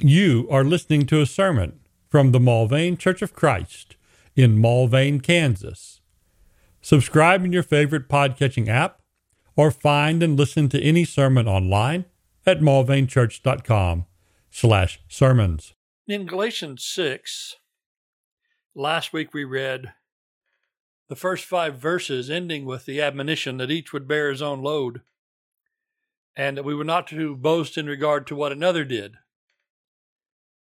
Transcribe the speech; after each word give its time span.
You 0.00 0.46
are 0.48 0.62
listening 0.62 1.06
to 1.06 1.20
a 1.20 1.26
sermon 1.26 1.80
from 2.06 2.30
the 2.30 2.38
Mulvane 2.38 2.96
Church 2.96 3.20
of 3.20 3.34
Christ 3.34 3.96
in 4.36 4.56
Mulvane, 4.56 5.20
Kansas. 5.20 6.00
Subscribe 6.80 7.44
in 7.44 7.52
your 7.52 7.64
favorite 7.64 8.08
podcatching 8.08 8.68
app 8.68 9.00
or 9.56 9.72
find 9.72 10.22
and 10.22 10.38
listen 10.38 10.68
to 10.68 10.80
any 10.80 11.04
sermon 11.04 11.48
online 11.48 12.04
at 12.46 12.60
mulvanechurch.com 12.60 14.06
slash 14.52 15.00
sermons. 15.08 15.74
In 16.06 16.26
Galatians 16.26 16.84
6, 16.84 17.56
last 18.76 19.12
week 19.12 19.34
we 19.34 19.42
read 19.42 19.94
the 21.08 21.16
first 21.16 21.44
five 21.44 21.76
verses 21.76 22.30
ending 22.30 22.64
with 22.64 22.86
the 22.86 23.02
admonition 23.02 23.56
that 23.56 23.72
each 23.72 23.92
would 23.92 24.06
bear 24.06 24.30
his 24.30 24.42
own 24.42 24.62
load 24.62 25.00
and 26.36 26.56
that 26.56 26.64
we 26.64 26.76
were 26.76 26.84
not 26.84 27.08
to 27.08 27.34
boast 27.34 27.76
in 27.76 27.86
regard 27.86 28.28
to 28.28 28.36
what 28.36 28.52
another 28.52 28.84
did. 28.84 29.16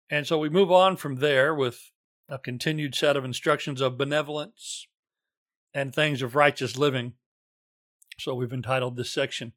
And 0.09 0.27
so 0.27 0.37
we 0.37 0.49
move 0.49 0.71
on 0.71 0.97
from 0.97 1.15
there 1.15 1.55
with 1.55 1.91
a 2.29 2.37
continued 2.37 2.95
set 2.95 3.17
of 3.17 3.25
instructions 3.25 3.81
of 3.81 3.97
benevolence 3.97 4.87
and 5.73 5.93
things 5.93 6.21
of 6.21 6.35
righteous 6.35 6.77
living. 6.77 7.13
So 8.19 8.35
we've 8.35 8.53
entitled 8.53 8.95
this 8.95 9.11
section 9.11 9.53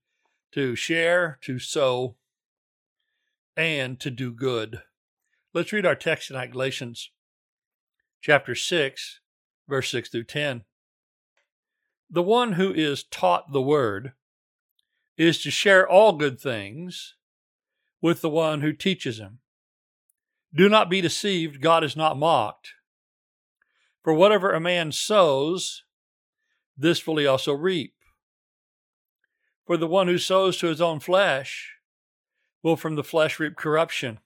to 0.52 0.74
share, 0.74 1.38
to 1.42 1.59
sow, 1.59 2.16
and 3.56 3.98
to 4.00 4.10
do 4.10 4.32
good. 4.32 4.82
Let's 5.52 5.72
read 5.72 5.86
our 5.86 5.95
text 5.95 6.28
tonight, 6.28 6.52
Galatians 6.52 7.10
chapter 8.20 8.55
6, 8.55 9.20
verse 9.69 9.91
6 9.91 10.08
through 10.08 10.24
10. 10.24 10.64
The 12.10 12.22
one 12.22 12.52
who 12.52 12.72
is 12.72 13.05
taught 13.05 13.52
the 13.52 13.62
word 13.62 14.12
is 15.16 15.42
to 15.42 15.50
share 15.50 15.88
all 15.88 16.12
good 16.12 16.41
things 16.41 17.14
with 18.00 18.20
the 18.20 18.30
one 18.30 18.60
who 18.60 18.72
teaches 18.72 19.19
him. 19.19 19.38
Do 20.56 20.70
not 20.70 20.88
be 20.88 21.02
deceived, 21.02 21.60
God 21.60 21.84
is 21.84 21.96
not 21.96 22.16
mocked. 22.16 22.73
For 24.03 24.14
whatever 24.14 24.53
a 24.53 24.61
man 24.61 24.91
sows, 24.91 25.84
this 26.78 27.06
will 27.06 27.19
he 27.19 27.27
also 27.27 27.53
reap. 27.53 27.92
For 29.67 29.77
the 29.77 29.86
one 29.86 30.06
who 30.06 30.17
sows 30.17 30.56
to 30.58 30.69
his 30.69 30.80
own 30.80 31.00
flesh 31.00 31.75
will 32.62 32.77
from 32.77 32.97
the 32.97 33.05
flesh 33.05 33.39
reap 33.39 33.55
corruption. 33.55 34.19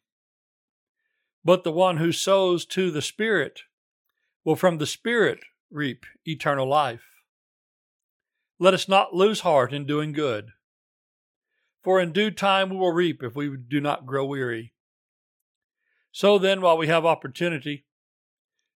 But 1.44 1.64
the 1.64 1.72
one 1.72 1.96
who 1.96 2.12
sows 2.12 2.64
to 2.66 2.92
the 2.92 3.02
Spirit 3.02 3.62
will 4.44 4.56
from 4.56 4.78
the 4.78 4.86
Spirit 4.86 5.41
reap 5.69 6.06
eternal 6.24 6.69
life. 6.69 7.02
Let 8.60 8.74
us 8.74 8.88
not 8.88 9.14
lose 9.14 9.41
heart 9.41 9.72
in 9.72 9.84
doing 9.84 10.12
good, 10.12 10.50
for 11.82 12.00
in 12.00 12.12
due 12.12 12.30
time 12.30 12.70
we 12.70 12.76
will 12.76 12.92
reap 12.92 13.20
if 13.24 13.34
we 13.34 13.56
do 13.56 13.80
not 13.80 14.06
grow 14.06 14.24
weary. 14.26 14.74
So 16.12 16.39
then, 16.39 16.61
while 16.61 16.77
we 16.77 16.89
have 16.89 17.06
opportunity, 17.06 17.84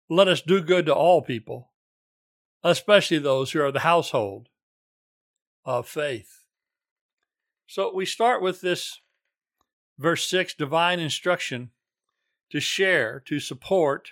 let 0.09 0.28
us 0.28 0.41
do 0.41 0.61
good 0.61 0.86
to 0.86 0.95
all 0.95 1.23
people, 1.23 1.70
especially 2.64 3.19
those 3.19 3.53
who 3.53 3.62
are 3.62 3.73
the 3.73 3.81
household 3.81 4.48
of 5.64 5.86
faith. 5.86 6.45
So 7.67 7.95
we 7.95 8.05
start 8.05 8.42
with 8.42 8.61
this 8.61 9.01
verse 9.97 10.27
6 10.27 10.55
divine 10.55 10.98
instruction 10.98 11.70
to 12.51 12.58
share, 12.58 13.23
to 13.27 13.39
support 13.39 14.11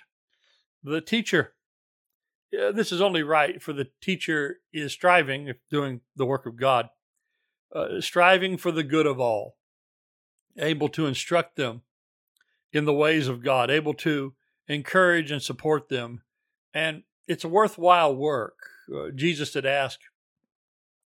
the 0.81 1.01
teacher. 1.01 1.55
This 2.51 2.93
is 2.93 3.01
only 3.01 3.21
right 3.21 3.61
for 3.61 3.73
the 3.73 3.89
teacher 4.01 4.59
is 4.71 4.93
striving, 4.93 5.53
doing 5.69 5.99
the 6.15 6.25
work 6.25 6.45
of 6.45 6.55
God, 6.55 6.89
uh, 7.75 7.99
striving 7.99 8.57
for 8.57 8.71
the 8.71 8.83
good 8.83 9.05
of 9.05 9.19
all, 9.19 9.57
able 10.57 10.87
to 10.89 11.05
instruct 11.05 11.57
them 11.57 11.81
in 12.71 12.85
the 12.85 12.93
ways 12.93 13.27
of 13.27 13.43
God, 13.43 13.69
able 13.69 13.93
to 13.95 14.33
encourage 14.67 15.31
and 15.31 15.41
support 15.41 15.89
them. 15.89 16.21
And 16.73 17.03
it's 17.27 17.43
a 17.43 17.49
worthwhile 17.49 18.15
work. 18.15 18.57
Uh, 18.93 19.09
Jesus 19.13 19.53
had 19.53 19.65
asked 19.65 20.09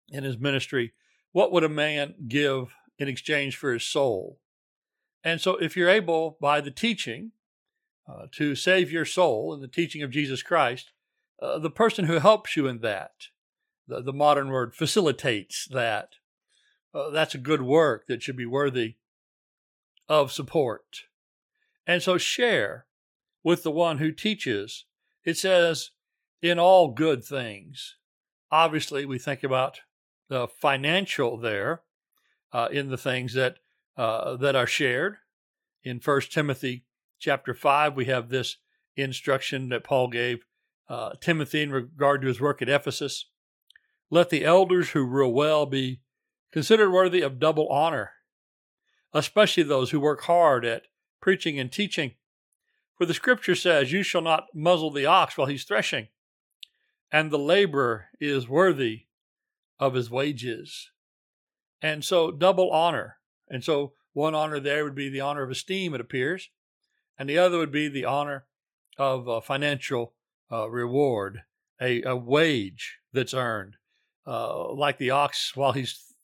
in 0.08 0.24
his 0.24 0.38
ministry, 0.38 0.92
What 1.32 1.52
would 1.52 1.64
a 1.64 1.68
man 1.68 2.14
give 2.28 2.74
in 2.98 3.08
exchange 3.08 3.56
for 3.56 3.72
his 3.72 3.84
soul? 3.84 4.38
And 5.22 5.40
so, 5.40 5.56
if 5.56 5.76
you're 5.76 5.90
able 5.90 6.38
by 6.40 6.60
the 6.60 6.70
teaching 6.70 7.32
uh, 8.08 8.26
to 8.32 8.54
save 8.54 8.90
your 8.90 9.04
soul 9.04 9.52
in 9.54 9.60
the 9.60 9.68
teaching 9.68 10.02
of 10.02 10.10
Jesus 10.10 10.42
Christ, 10.42 10.92
uh, 11.40 11.58
the 11.58 11.70
person 11.70 12.06
who 12.06 12.18
helps 12.18 12.56
you 12.56 12.66
in 12.66 12.80
that, 12.80 13.12
the, 13.86 14.02
the 14.02 14.12
modern 14.12 14.48
word 14.48 14.74
facilitates 14.74 15.66
that, 15.70 16.10
uh, 16.94 17.10
that's 17.10 17.34
a 17.34 17.38
good 17.38 17.62
work 17.62 18.06
that 18.08 18.22
should 18.22 18.36
be 18.36 18.46
worthy 18.46 18.96
of 20.08 20.32
support. 20.32 21.02
And 21.90 22.00
so 22.00 22.18
share 22.18 22.86
with 23.42 23.64
the 23.64 23.70
one 23.72 23.98
who 23.98 24.12
teaches. 24.12 24.84
It 25.24 25.36
says, 25.36 25.90
in 26.40 26.56
all 26.56 26.92
good 26.92 27.24
things. 27.24 27.96
Obviously, 28.48 29.04
we 29.04 29.18
think 29.18 29.42
about 29.42 29.80
the 30.28 30.46
financial 30.46 31.36
there 31.36 31.82
uh, 32.52 32.68
in 32.70 32.90
the 32.90 32.96
things 32.96 33.34
that 33.34 33.56
uh, 33.96 34.36
that 34.36 34.54
are 34.54 34.68
shared. 34.68 35.16
In 35.82 35.98
First 35.98 36.32
Timothy 36.32 36.84
chapter 37.18 37.54
five, 37.54 37.96
we 37.96 38.04
have 38.04 38.28
this 38.28 38.58
instruction 38.94 39.68
that 39.70 39.82
Paul 39.82 40.06
gave 40.06 40.44
uh, 40.88 41.14
Timothy 41.20 41.62
in 41.62 41.72
regard 41.72 42.22
to 42.22 42.28
his 42.28 42.40
work 42.40 42.62
at 42.62 42.68
Ephesus. 42.68 43.26
Let 44.10 44.30
the 44.30 44.44
elders 44.44 44.90
who 44.90 45.02
rule 45.04 45.32
well 45.32 45.66
be 45.66 46.02
considered 46.52 46.92
worthy 46.92 47.20
of 47.20 47.40
double 47.40 47.66
honor, 47.66 48.12
especially 49.12 49.64
those 49.64 49.90
who 49.90 49.98
work 49.98 50.22
hard 50.22 50.64
at 50.64 50.84
preaching 51.20 51.58
and 51.58 51.70
teaching. 51.70 52.12
For 52.96 53.06
the 53.06 53.14
scripture 53.14 53.54
says, 53.54 53.92
You 53.92 54.02
shall 54.02 54.20
not 54.20 54.48
muzzle 54.54 54.90
the 54.90 55.06
ox 55.06 55.36
while 55.36 55.46
he's 55.46 55.64
threshing, 55.64 56.08
and 57.10 57.30
the 57.30 57.38
laborer 57.38 58.08
is 58.20 58.48
worthy 58.48 59.06
of 59.78 59.94
his 59.94 60.10
wages. 60.10 60.90
And 61.82 62.04
so, 62.04 62.30
double 62.30 62.70
honor. 62.70 63.16
And 63.48 63.64
so, 63.64 63.94
one 64.12 64.34
honor 64.34 64.60
there 64.60 64.84
would 64.84 64.94
be 64.94 65.08
the 65.08 65.20
honor 65.20 65.42
of 65.42 65.50
esteem, 65.50 65.94
it 65.94 66.00
appears, 66.00 66.50
and 67.18 67.28
the 67.28 67.38
other 67.38 67.58
would 67.58 67.72
be 67.72 67.88
the 67.88 68.04
honor 68.04 68.44
of 68.98 69.28
a 69.28 69.40
financial 69.40 70.14
uh, 70.52 70.68
reward, 70.68 71.42
a, 71.80 72.02
a, 72.02 72.16
wage 72.16 72.98
that's 73.12 73.32
earned. 73.32 73.76
Uh, 74.26 74.72
like 74.74 74.98
the 74.98 75.10
ox 75.10 75.56
while 75.56 75.72
he's 75.72 76.14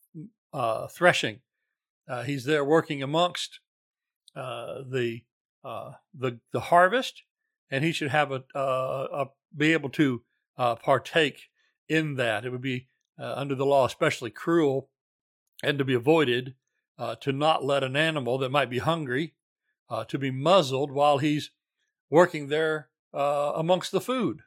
uh, 0.53 0.89
threshing, 0.89 1.41
uh, 2.09 2.23
he's 2.23 2.45
there 2.45 2.65
working 2.65 3.03
amongst 3.03 3.61
uh, 4.37 4.83
the 4.91 5.23
uh, 5.65 5.93
the 6.15 6.39
the 6.53 6.61
harvest, 6.61 7.23
and 7.71 7.83
he 7.83 7.93
should 7.93 8.11
have 8.11 8.31
a, 8.31 8.45
uh, 8.55 9.07
a 9.13 9.27
be 9.57 9.73
able 9.73 9.91
to 9.91 10.23
uh, 10.57 10.77
partake 10.77 11.49
in 11.89 12.17
that. 12.17 12.45
It 12.45 12.51
would 12.51 12.63
be 12.63 12.89
under 13.19 13.55
the 13.55 13.67
law 13.67 13.87
especially 13.87 14.31
cruel, 14.31 14.91
and 15.63 15.79
to 15.79 15.85
be 15.85 15.95
avoided 15.95 16.55
to 17.21 17.33
not 17.33 17.65
let 17.65 17.83
an 17.83 17.97
animal 17.97 18.39
that 18.39 18.51
might 18.53 18.71
be 18.71 18.79
hungry 18.79 19.35
to 20.09 20.19
be 20.19 20.31
muzzled 20.31 20.91
while 20.91 21.19
he's 21.19 21.51
working 22.11 22.49
there 22.49 22.91
amongst 23.13 23.91
the 23.91 24.01
food. 24.01 24.43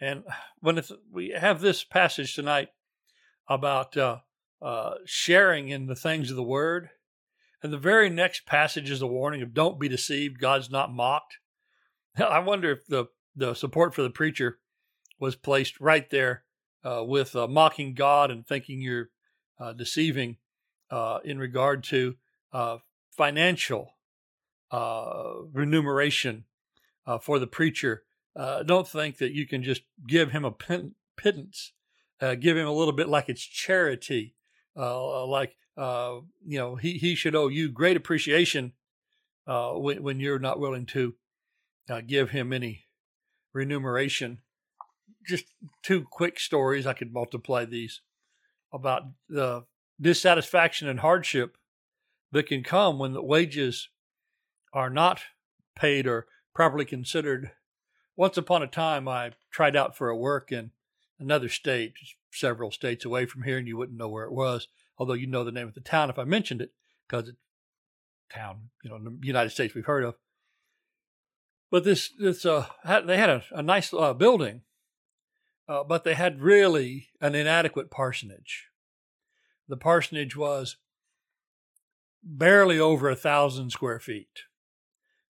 And 0.00 0.24
when 0.60 0.82
we 1.10 1.30
have 1.30 1.60
this 1.60 1.84
passage 1.84 2.34
tonight 2.34 2.68
about 3.48 3.96
uh, 3.96 4.18
uh, 4.62 4.94
sharing 5.04 5.68
in 5.68 5.86
the 5.86 5.96
things 5.96 6.30
of 6.30 6.36
the 6.36 6.42
word, 6.42 6.90
and 7.62 7.72
the 7.72 7.78
very 7.78 8.08
next 8.08 8.46
passage 8.46 8.90
is 8.90 9.02
a 9.02 9.06
warning 9.06 9.42
of 9.42 9.54
don't 9.54 9.78
be 9.78 9.88
deceived, 9.88 10.40
God's 10.40 10.70
not 10.70 10.92
mocked. 10.92 11.38
I 12.18 12.38
wonder 12.40 12.70
if 12.70 12.86
the, 12.86 13.06
the 13.36 13.54
support 13.54 13.94
for 13.94 14.02
the 14.02 14.10
preacher 14.10 14.58
was 15.18 15.36
placed 15.36 15.80
right 15.80 16.08
there 16.10 16.44
uh, 16.84 17.04
with 17.06 17.36
uh, 17.36 17.46
mocking 17.46 17.94
God 17.94 18.30
and 18.30 18.46
thinking 18.46 18.80
you're 18.80 19.10
uh, 19.58 19.74
deceiving 19.74 20.38
uh, 20.90 21.18
in 21.24 21.38
regard 21.38 21.84
to 21.84 22.16
uh, 22.52 22.78
financial 23.10 23.94
uh, 24.70 25.34
remuneration 25.52 26.44
for 27.22 27.40
the 27.40 27.46
preacher. 27.46 28.04
don't 28.36 28.86
think 28.86 29.18
that 29.18 29.32
you 29.32 29.44
can 29.44 29.64
just 29.64 29.82
give 30.06 30.30
him 30.30 30.44
a 30.44 30.52
pittance, 31.16 31.72
give 32.20 32.56
him 32.56 32.68
a 32.68 32.72
little 32.72 32.92
bit 32.92 33.08
like 33.08 33.28
it's 33.28 33.42
charity, 33.42 34.36
like 34.76 35.56
uh, 35.76 36.20
you 36.44 36.58
know, 36.58 36.76
he, 36.76 36.94
he 36.94 37.14
should 37.14 37.34
owe 37.34 37.48
you 37.48 37.68
great 37.68 37.96
appreciation 37.96 38.72
uh, 39.46 39.72
when, 39.72 40.02
when 40.02 40.20
you're 40.20 40.38
not 40.38 40.60
willing 40.60 40.86
to 40.86 41.14
uh, 41.88 42.00
give 42.06 42.30
him 42.30 42.52
any 42.52 42.84
remuneration. 43.52 44.38
Just 45.26 45.46
two 45.82 46.06
quick 46.10 46.38
stories. 46.40 46.86
I 46.86 46.92
could 46.92 47.12
multiply 47.12 47.64
these 47.64 48.00
about 48.72 49.02
the 49.28 49.64
dissatisfaction 50.00 50.88
and 50.88 51.00
hardship 51.00 51.56
that 52.32 52.46
can 52.46 52.62
come 52.62 52.98
when 52.98 53.12
the 53.12 53.22
wages 53.22 53.88
are 54.72 54.90
not 54.90 55.20
paid 55.74 56.06
or 56.06 56.26
properly 56.54 56.84
considered. 56.84 57.50
Once 58.16 58.36
upon 58.36 58.62
a 58.62 58.66
time, 58.66 59.08
I 59.08 59.32
tried 59.50 59.76
out 59.76 59.96
for 59.96 60.08
a 60.08 60.16
work 60.16 60.52
in 60.52 60.70
another 61.18 61.48
state, 61.48 61.94
several 62.32 62.70
states 62.70 63.04
away 63.04 63.26
from 63.26 63.42
here, 63.42 63.58
and 63.58 63.66
you 63.66 63.76
wouldn't 63.76 63.98
know 63.98 64.08
where 64.08 64.24
it 64.24 64.32
was 64.32 64.68
although 65.00 65.14
you 65.14 65.26
know 65.26 65.42
the 65.42 65.50
name 65.50 65.66
of 65.66 65.74
the 65.74 65.80
town 65.80 66.10
if 66.10 66.18
I 66.18 66.24
mentioned 66.24 66.60
it, 66.60 66.72
because 67.08 67.26
it's 67.26 67.38
town, 68.32 68.68
you 68.84 68.90
know, 68.90 68.96
in 68.96 69.04
the 69.04 69.26
United 69.26 69.50
States 69.50 69.74
we've 69.74 69.86
heard 69.86 70.04
of. 70.04 70.14
But 71.70 71.84
this, 71.84 72.10
this, 72.18 72.44
uh, 72.44 72.66
they 72.84 73.16
had 73.16 73.30
a, 73.30 73.42
a 73.52 73.62
nice 73.62 73.94
uh, 73.94 74.12
building, 74.12 74.60
uh, 75.66 75.84
but 75.84 76.04
they 76.04 76.14
had 76.14 76.42
really 76.42 77.08
an 77.20 77.34
inadequate 77.34 77.90
parsonage. 77.90 78.66
The 79.68 79.78
parsonage 79.78 80.36
was 80.36 80.76
barely 82.22 82.78
over 82.78 83.08
a 83.08 83.16
thousand 83.16 83.70
square 83.70 84.00
feet. 84.00 84.42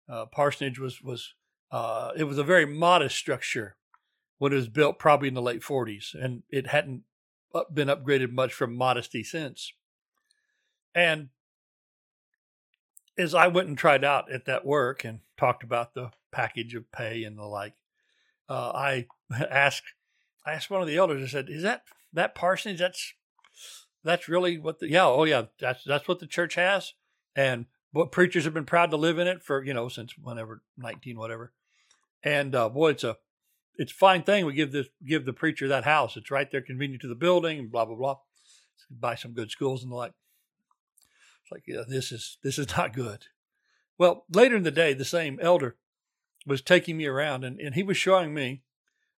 Uh, 0.08 0.26
parsonage 0.26 0.80
was 0.80 1.00
was 1.00 1.34
uh, 1.70 2.10
it 2.16 2.24
was 2.24 2.38
a 2.38 2.42
very 2.42 2.66
modest 2.66 3.16
structure 3.16 3.76
when 4.38 4.52
it 4.52 4.56
was 4.56 4.68
built, 4.68 4.98
probably 4.98 5.28
in 5.28 5.34
the 5.34 5.42
late 5.42 5.60
40s, 5.60 6.14
and 6.20 6.42
it 6.50 6.66
hadn't 6.68 7.02
been 7.72 7.88
upgraded 7.88 8.32
much 8.32 8.52
from 8.52 8.74
modesty 8.74 9.22
since. 9.22 9.72
And 10.94 11.28
as 13.18 13.34
I 13.34 13.48
went 13.48 13.68
and 13.68 13.76
tried 13.76 14.04
out 14.04 14.30
at 14.32 14.46
that 14.46 14.64
work 14.64 15.04
and 15.04 15.20
talked 15.36 15.62
about 15.62 15.94
the 15.94 16.10
package 16.30 16.74
of 16.74 16.90
pay 16.92 17.24
and 17.24 17.38
the 17.38 17.44
like, 17.44 17.74
uh, 18.48 18.72
I 18.74 19.06
asked 19.50 19.84
I 20.44 20.52
asked 20.52 20.70
one 20.70 20.80
of 20.80 20.88
the 20.88 20.96
elders. 20.96 21.22
I 21.22 21.26
said, 21.26 21.48
"Is 21.48 21.62
that 21.62 21.82
that 22.12 22.34
parsonage? 22.34 22.78
That's 22.78 23.14
that's 24.02 24.28
really 24.28 24.58
what 24.58 24.78
the 24.78 24.88
yeah 24.88 25.06
oh 25.06 25.24
yeah 25.24 25.44
that's 25.58 25.84
that's 25.84 26.08
what 26.08 26.18
the 26.18 26.26
church 26.26 26.54
has, 26.54 26.94
and 27.36 27.66
what 27.92 28.12
preachers 28.12 28.44
have 28.44 28.54
been 28.54 28.64
proud 28.64 28.90
to 28.90 28.96
live 28.96 29.18
in 29.18 29.26
it 29.26 29.42
for 29.42 29.62
you 29.62 29.74
know 29.74 29.88
since 29.88 30.16
whenever 30.16 30.62
nineteen 30.76 31.18
whatever, 31.18 31.52
and 32.22 32.54
uh, 32.54 32.68
boy 32.68 32.90
it's 32.90 33.04
a 33.04 33.16
it's 33.76 33.92
a 33.92 33.96
fine 33.96 34.22
thing 34.22 34.44
we 34.44 34.52
give 34.52 34.72
this 34.72 34.88
give 35.04 35.24
the 35.24 35.32
preacher 35.32 35.68
that 35.68 35.84
house. 35.84 36.16
It's 36.16 36.30
right 36.30 36.50
there, 36.50 36.60
convenient 36.60 37.02
to 37.02 37.08
the 37.08 37.14
building, 37.14 37.58
and 37.58 37.72
blah 37.72 37.84
blah 37.84 37.96
blah. 37.96 38.16
Buy 38.90 39.14
some 39.14 39.32
good 39.32 39.50
schools 39.50 39.82
and 39.82 39.92
the 39.92 39.96
like. 39.96 40.12
It's 41.42 41.52
like 41.52 41.62
yeah, 41.66 41.82
this 41.88 42.12
is 42.12 42.38
this 42.42 42.58
is 42.58 42.68
not 42.76 42.92
good. 42.92 43.26
Well, 43.98 44.24
later 44.32 44.56
in 44.56 44.62
the 44.62 44.70
day, 44.70 44.94
the 44.94 45.04
same 45.04 45.38
elder 45.42 45.76
was 46.46 46.62
taking 46.62 46.96
me 46.96 47.06
around, 47.06 47.44
and, 47.44 47.60
and 47.60 47.74
he 47.74 47.82
was 47.82 47.96
showing 47.96 48.32
me 48.32 48.62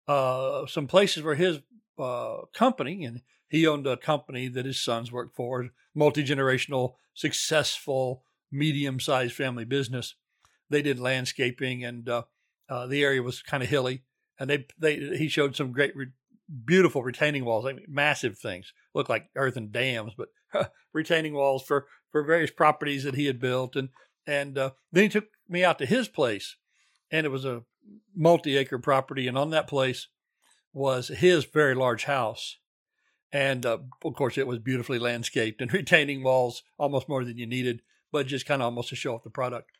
uh, 0.08 0.66
some 0.66 0.88
places 0.88 1.22
where 1.22 1.36
his 1.36 1.60
uh, 1.98 2.38
company, 2.52 3.04
and 3.04 3.22
he 3.48 3.66
owned 3.66 3.86
a 3.86 3.96
company 3.96 4.48
that 4.48 4.66
his 4.66 4.82
sons 4.82 5.12
worked 5.12 5.36
for, 5.36 5.68
multi 5.94 6.24
generational, 6.24 6.94
successful, 7.14 8.24
medium 8.50 8.98
sized 8.98 9.34
family 9.34 9.64
business. 9.64 10.14
They 10.68 10.82
did 10.82 10.98
landscaping, 10.98 11.84
and 11.84 12.08
uh, 12.08 12.22
uh 12.68 12.86
the 12.86 13.02
area 13.02 13.22
was 13.22 13.42
kind 13.42 13.62
of 13.62 13.68
hilly 13.68 14.02
and 14.42 14.50
they 14.50 14.66
they 14.76 14.96
he 15.16 15.28
showed 15.28 15.54
some 15.54 15.70
great 15.70 15.94
re- 15.94 16.08
beautiful 16.64 17.04
retaining 17.04 17.44
walls, 17.44 17.64
I 17.64 17.74
mean, 17.74 17.86
massive 17.88 18.36
things, 18.36 18.72
look 18.92 19.08
like 19.08 19.30
earthen 19.36 19.70
dams, 19.70 20.14
but 20.18 20.30
retaining 20.92 21.32
walls 21.32 21.62
for 21.62 21.86
for 22.10 22.24
various 22.24 22.50
properties 22.50 23.04
that 23.04 23.14
he 23.14 23.26
had 23.26 23.38
built, 23.38 23.76
and 23.76 23.90
and 24.26 24.58
uh, 24.58 24.70
then 24.90 25.04
he 25.04 25.08
took 25.08 25.26
me 25.48 25.62
out 25.62 25.78
to 25.78 25.86
his 25.86 26.08
place, 26.08 26.56
and 27.08 27.24
it 27.24 27.28
was 27.28 27.44
a 27.44 27.62
multi-acre 28.16 28.80
property, 28.80 29.28
and 29.28 29.38
on 29.38 29.50
that 29.50 29.68
place 29.68 30.08
was 30.72 31.06
his 31.06 31.44
very 31.44 31.76
large 31.76 32.04
house, 32.04 32.58
and 33.30 33.64
uh, 33.64 33.78
of 34.04 34.14
course 34.16 34.36
it 34.36 34.48
was 34.48 34.58
beautifully 34.58 34.98
landscaped 34.98 35.60
and 35.60 35.72
retaining 35.72 36.24
walls, 36.24 36.64
almost 36.78 37.08
more 37.08 37.24
than 37.24 37.38
you 37.38 37.46
needed, 37.46 37.80
but 38.10 38.26
just 38.26 38.46
kind 38.46 38.60
of 38.60 38.66
almost 38.66 38.88
to 38.88 38.96
show 38.96 39.14
off 39.14 39.22
the 39.22 39.30
product. 39.30 39.70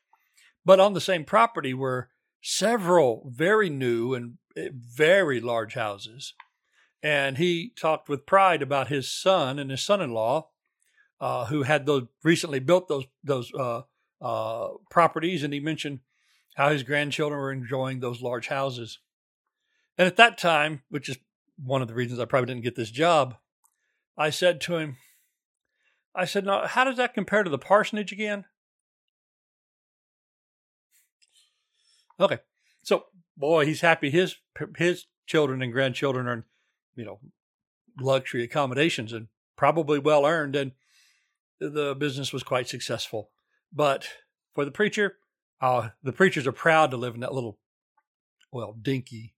But 0.64 0.78
on 0.78 0.92
the 0.92 1.00
same 1.00 1.24
property 1.24 1.74
were 1.74 2.10
several 2.42 3.28
very 3.28 3.70
new 3.70 4.14
and 4.14 4.38
very 4.56 5.40
large 5.40 5.74
houses. 5.74 6.34
And 7.02 7.38
he 7.38 7.72
talked 7.76 8.08
with 8.08 8.26
pride 8.26 8.62
about 8.62 8.88
his 8.88 9.10
son 9.10 9.58
and 9.58 9.70
his 9.70 9.82
son-in-law, 9.82 10.48
uh, 11.20 11.46
who 11.46 11.62
had 11.62 11.86
those 11.86 12.06
recently 12.22 12.60
built 12.60 12.88
those 12.88 13.06
those 13.24 13.52
uh, 13.54 13.82
uh, 14.20 14.68
properties, 14.90 15.42
and 15.42 15.52
he 15.52 15.60
mentioned 15.60 16.00
how 16.54 16.70
his 16.70 16.82
grandchildren 16.82 17.40
were 17.40 17.52
enjoying 17.52 18.00
those 18.00 18.22
large 18.22 18.48
houses. 18.48 18.98
And 19.98 20.06
at 20.06 20.16
that 20.16 20.38
time, 20.38 20.82
which 20.90 21.08
is 21.08 21.18
one 21.62 21.82
of 21.82 21.88
the 21.88 21.94
reasons 21.94 22.20
I 22.20 22.24
probably 22.24 22.46
didn't 22.46 22.64
get 22.64 22.76
this 22.76 22.90
job, 22.90 23.36
I 24.16 24.30
said 24.30 24.60
to 24.62 24.76
him, 24.76 24.96
I 26.14 26.24
said, 26.24 26.44
"Now, 26.44 26.66
how 26.66 26.84
does 26.84 26.96
that 26.96 27.14
compare 27.14 27.42
to 27.42 27.50
the 27.50 27.58
parsonage 27.58 28.12
again?" 28.12 28.44
Okay. 32.20 32.38
So, 32.82 33.06
boy, 33.42 33.66
he's 33.66 33.80
happy 33.80 34.08
his 34.08 34.36
his 34.78 35.06
children 35.26 35.62
and 35.62 35.72
grandchildren 35.72 36.28
are, 36.28 36.46
you 36.94 37.04
know, 37.04 37.18
luxury 38.00 38.44
accommodations 38.44 39.12
and 39.12 39.26
probably 39.56 39.98
well 39.98 40.24
earned, 40.24 40.54
and 40.54 40.70
the 41.58 41.96
business 41.98 42.32
was 42.32 42.44
quite 42.44 42.68
successful. 42.68 43.30
But 43.72 44.08
for 44.54 44.64
the 44.64 44.70
preacher, 44.70 45.16
uh, 45.60 45.88
the 46.04 46.12
preachers 46.12 46.46
are 46.46 46.52
proud 46.52 46.92
to 46.92 46.96
live 46.96 47.14
in 47.14 47.20
that 47.22 47.34
little, 47.34 47.58
well, 48.52 48.76
dinky 48.80 49.34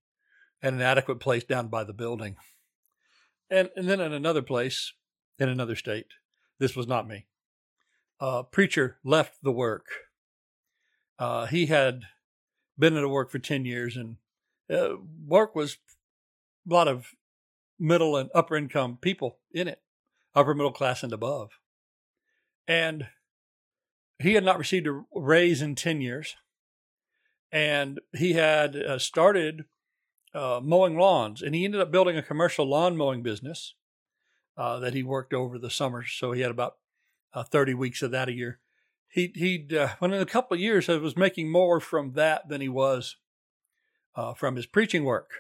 and 0.61 0.77
inadequate 0.77 1.19
place 1.19 1.45
down 1.45 1.69
by 1.69 1.83
the 1.83 1.95
building. 1.95 2.37
And 3.49 3.71
and 3.75 3.89
then 3.89 4.01
in 4.01 4.13
another 4.13 4.43
place, 4.43 4.93
in 5.39 5.49
another 5.49 5.77
state, 5.77 6.09
this 6.59 6.77
was 6.77 6.87
not 6.87 7.09
me. 7.09 7.25
Uh, 8.21 8.43
preacher 8.43 8.99
left 9.03 9.43
the 9.43 9.53
work. 9.53 9.87
Uh, 11.19 11.47
he 11.47 11.67
had 11.67 12.03
been 12.79 12.97
at 12.97 13.09
work 13.09 13.31
for 13.31 13.39
10 13.39 13.65
years 13.65 13.97
and 13.97 14.17
uh, 14.73 14.97
work 15.27 15.55
was 15.55 15.79
a 16.69 16.73
lot 16.75 16.89
of 16.89 17.09
middle 17.79 18.17
and 18.17 18.31
upper 18.35 18.57
income 18.57 18.99
people 19.01 19.39
in 19.53 19.69
it, 19.69 19.81
upper 20.35 20.55
middle 20.55 20.73
class 20.73 21.03
and 21.03 21.13
above. 21.13 21.51
And 22.67 23.09
he 24.19 24.35
had 24.35 24.45
not 24.45 24.59
received 24.59 24.87
a 24.87 25.03
raise 25.15 25.61
in 25.61 25.75
10 25.75 26.01
years. 26.01 26.37
And 27.53 28.01
he 28.17 28.33
had 28.33 28.75
uh, 28.75 28.99
started 28.99 29.65
uh, 30.35 30.61
mowing 30.63 30.97
lawns 30.97 31.41
and 31.41 31.55
he 31.55 31.65
ended 31.65 31.81
up 31.81 31.93
building 31.93 32.17
a 32.17 32.23
commercial 32.23 32.69
lawn 32.69 32.97
mowing 32.97 33.23
business 33.23 33.75
uh, 34.57 34.81
that 34.81 34.95
he 34.95 35.03
worked 35.05 35.33
over 35.33 35.59
the 35.59 35.71
summer. 35.71 36.05
So 36.05 36.33
he 36.33 36.41
had 36.41 36.51
about 36.51 36.77
uh, 37.33 37.45
30 37.45 37.75
weeks 37.75 38.03
of 38.03 38.11
that 38.11 38.29
a 38.29 38.33
year 38.33 38.59
he 39.15 39.31
he'd 39.33 39.73
uh, 39.73 39.91
in 40.03 40.13
a 40.13 40.27
couple 40.27 40.57
of 40.57 40.61
years 40.61 40.89
I 40.89 40.97
was 40.97 41.17
making 41.17 41.51
more 41.51 41.79
from 41.79 42.15
that 42.15 42.49
than 42.49 42.61
he 42.61 42.69
was 42.69 43.17
uh, 44.17 44.35
from 44.35 44.57
his 44.57 44.67
preaching 44.67 45.05
work. 45.05 45.31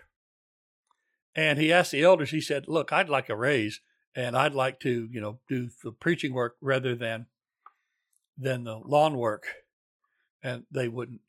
And 1.34 1.58
he 1.58 1.72
asked 1.72 1.90
the 1.90 2.04
elders. 2.04 2.30
He 2.30 2.40
said, 2.40 2.68
"Look, 2.68 2.92
I'd 2.92 3.08
like 3.08 3.28
a 3.28 3.34
raise, 3.34 3.80
and 4.14 4.36
I'd 4.36 4.54
like 4.54 4.78
to, 4.80 5.08
you 5.10 5.20
know, 5.20 5.40
do 5.48 5.70
the 5.82 5.90
preaching 5.90 6.32
work 6.32 6.54
rather 6.60 6.94
than 6.94 7.26
than 8.38 8.62
the 8.62 8.76
lawn 8.76 9.16
work." 9.16 9.46
And 10.40 10.66
they 10.70 10.86
wouldn't 10.86 11.22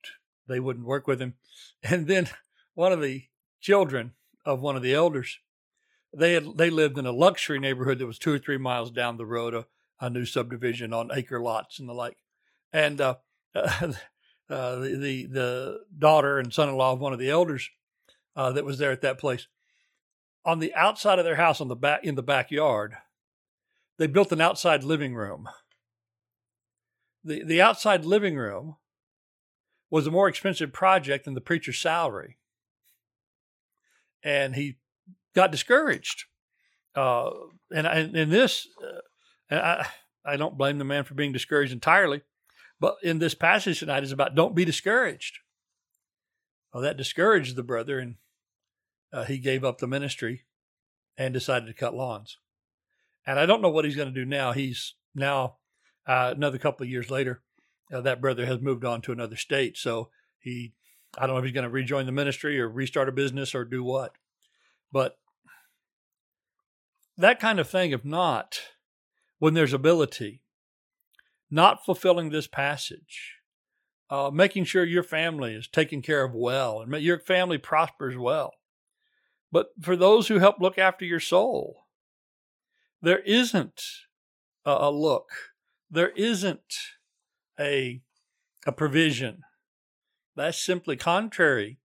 they 0.48 0.60
wouldn't 0.60 0.86
work 0.86 1.08
with 1.08 1.20
him. 1.20 1.34
And 1.84 2.06
then 2.06 2.30
one 2.76 2.92
of 2.92 3.02
the 3.02 3.24
children 3.60 4.12
of 4.46 4.62
one 4.62 4.76
of 4.76 4.84
the 4.84 4.94
elders, 4.94 5.40
they 6.14 6.34
had 6.34 6.58
they 6.58 6.70
lived 6.70 7.00
in 7.00 7.08
a 7.08 7.12
luxury 7.12 7.58
neighborhood 7.58 7.98
that 7.98 8.06
was 8.06 8.20
two 8.20 8.34
or 8.34 8.40
three 8.40 8.60
miles 8.60 8.92
down 8.92 9.18
the 9.18 9.26
road, 9.26 9.56
a, 9.56 9.66
a 10.00 10.12
new 10.12 10.26
subdivision 10.26 10.94
on 10.94 11.10
acre 11.12 11.42
lots 11.42 11.80
and 11.80 11.90
the 11.90 11.94
like 11.94 12.18
and 12.76 13.00
uh, 13.00 13.16
uh, 13.56 13.88
the, 14.50 14.98
the, 15.00 15.26
the 15.28 15.80
daughter 15.98 16.40
and 16.40 16.54
son-in-law 16.54 16.92
of 16.94 17.00
one 17.00 17.14
of 17.14 17.20
the 17.20 17.30
elders 17.30 17.70
uh, 18.36 18.52
that 18.52 18.66
was 18.66 18.78
there 18.78 18.92
at 18.92 19.02
that 19.02 19.18
place. 19.18 19.48
On 20.44 20.60
the 20.60 20.76
outside 20.76 21.18
of 21.18 21.26
their 21.26 21.38
house, 21.38 21.62
on 21.62 21.70
the 21.70 21.76
back 21.76 22.04
in 22.04 22.16
the 22.16 22.22
backyard, 22.22 22.96
they 23.98 24.08
built 24.08 24.34
an 24.34 24.42
outside 24.42 24.84
living 24.84 25.16
room. 25.16 25.48
the 27.24 27.44
The 27.44 27.62
outside 27.62 28.04
living 28.04 28.36
room 28.36 28.76
was 29.90 30.06
a 30.06 30.12
more 30.12 30.28
expensive 30.28 30.74
project 30.74 31.24
than 31.26 31.34
the 31.34 31.42
preacher's 31.42 31.80
salary, 31.80 32.38
and 34.22 34.54
he 34.54 34.78
got 35.34 35.50
discouraged. 35.50 36.26
Uh, 36.94 37.32
and 37.72 38.16
in 38.16 38.30
this, 38.30 38.68
uh, 39.50 39.56
I 39.56 39.88
I 40.34 40.38
don't 40.38 40.58
blame 40.58 40.78
the 40.78 40.86
man 40.86 41.06
for 41.06 41.14
being 41.14 41.32
discouraged 41.32 41.72
entirely. 41.72 42.22
But 42.80 42.96
in 43.04 43.20
this 43.20 43.36
passage 43.36 43.80
tonight 43.80 44.04
is 44.04 44.12
about 44.12 44.36
don't 44.36 44.56
be 44.56 44.66
discouraged. 44.66 45.40
Well, 46.74 46.84
that 46.84 46.98
discouraged 46.98 47.56
the 47.56 47.64
brother, 47.64 48.00
and 48.00 48.16
uh, 49.14 49.24
he 49.24 49.38
gave 49.38 49.64
up 49.64 49.78
the 49.78 49.88
ministry 49.88 50.44
and 51.18 51.34
decided 51.34 51.68
to 51.68 51.74
cut 51.74 51.96
lawns. 51.96 52.38
And 53.26 53.40
I 53.40 53.46
don't 53.46 53.62
know 53.62 53.70
what 53.70 53.86
he's 53.86 53.96
going 53.96 54.14
to 54.14 54.14
do 54.14 54.26
now. 54.26 54.52
He's 54.52 54.96
now 55.14 55.56
uh, 56.06 56.34
another 56.36 56.58
couple 56.58 56.84
of 56.84 56.90
years 56.90 57.10
later. 57.10 57.42
Uh, 57.94 58.02
that 58.02 58.20
brother 58.20 58.46
has 58.46 58.60
moved 58.60 58.84
on 58.84 59.02
to 59.02 59.12
another 59.12 59.36
state, 59.36 59.78
so 59.78 60.10
he 60.40 60.74
I 61.18 61.26
don't 61.26 61.36
know 61.36 61.40
if 61.40 61.46
he's 61.46 61.54
going 61.54 61.64
to 61.64 61.70
rejoin 61.70 62.06
the 62.06 62.12
ministry 62.12 62.60
or 62.60 62.68
restart 62.68 63.10
a 63.10 63.14
business 63.14 63.56
or 63.56 63.64
do 63.64 63.84
what. 63.84 64.14
But 64.92 65.18
that 67.18 67.40
kind 67.40 67.60
of 67.60 67.70
thing, 67.70 67.92
if 67.92 68.04
not, 68.04 68.60
when 69.40 69.54
there's 69.54 69.74
ability, 69.74 70.42
not 71.50 71.86
fulfilling 71.86 72.30
this 72.30 72.48
passage, 72.48 73.36
uh, 74.10 74.30
making 74.34 74.66
sure 74.66 74.84
your 74.84 75.04
family 75.04 75.54
is 75.54 75.68
taken 75.68 76.02
care 76.02 76.24
of 76.24 76.34
well 76.34 76.82
and 76.82 76.94
your 77.04 77.20
family 77.20 77.58
prospers 77.58 78.18
well. 78.18 78.54
But 79.52 79.68
for 79.82 79.96
those 79.96 80.28
who 80.28 80.40
help 80.40 80.60
look 80.60 80.78
after 80.78 81.06
your 81.06 81.20
soul, 81.20 81.86
there 83.02 83.20
isn't 83.20 83.82
a, 84.66 84.72
a 84.72 84.92
look, 84.92 85.30
there 85.90 86.10
isn't 86.10 86.74
a, 87.60 88.02
a 88.66 88.72
provision. 88.72 89.42
That's 90.36 90.60
simply 90.60 90.98
contrary 90.98 91.80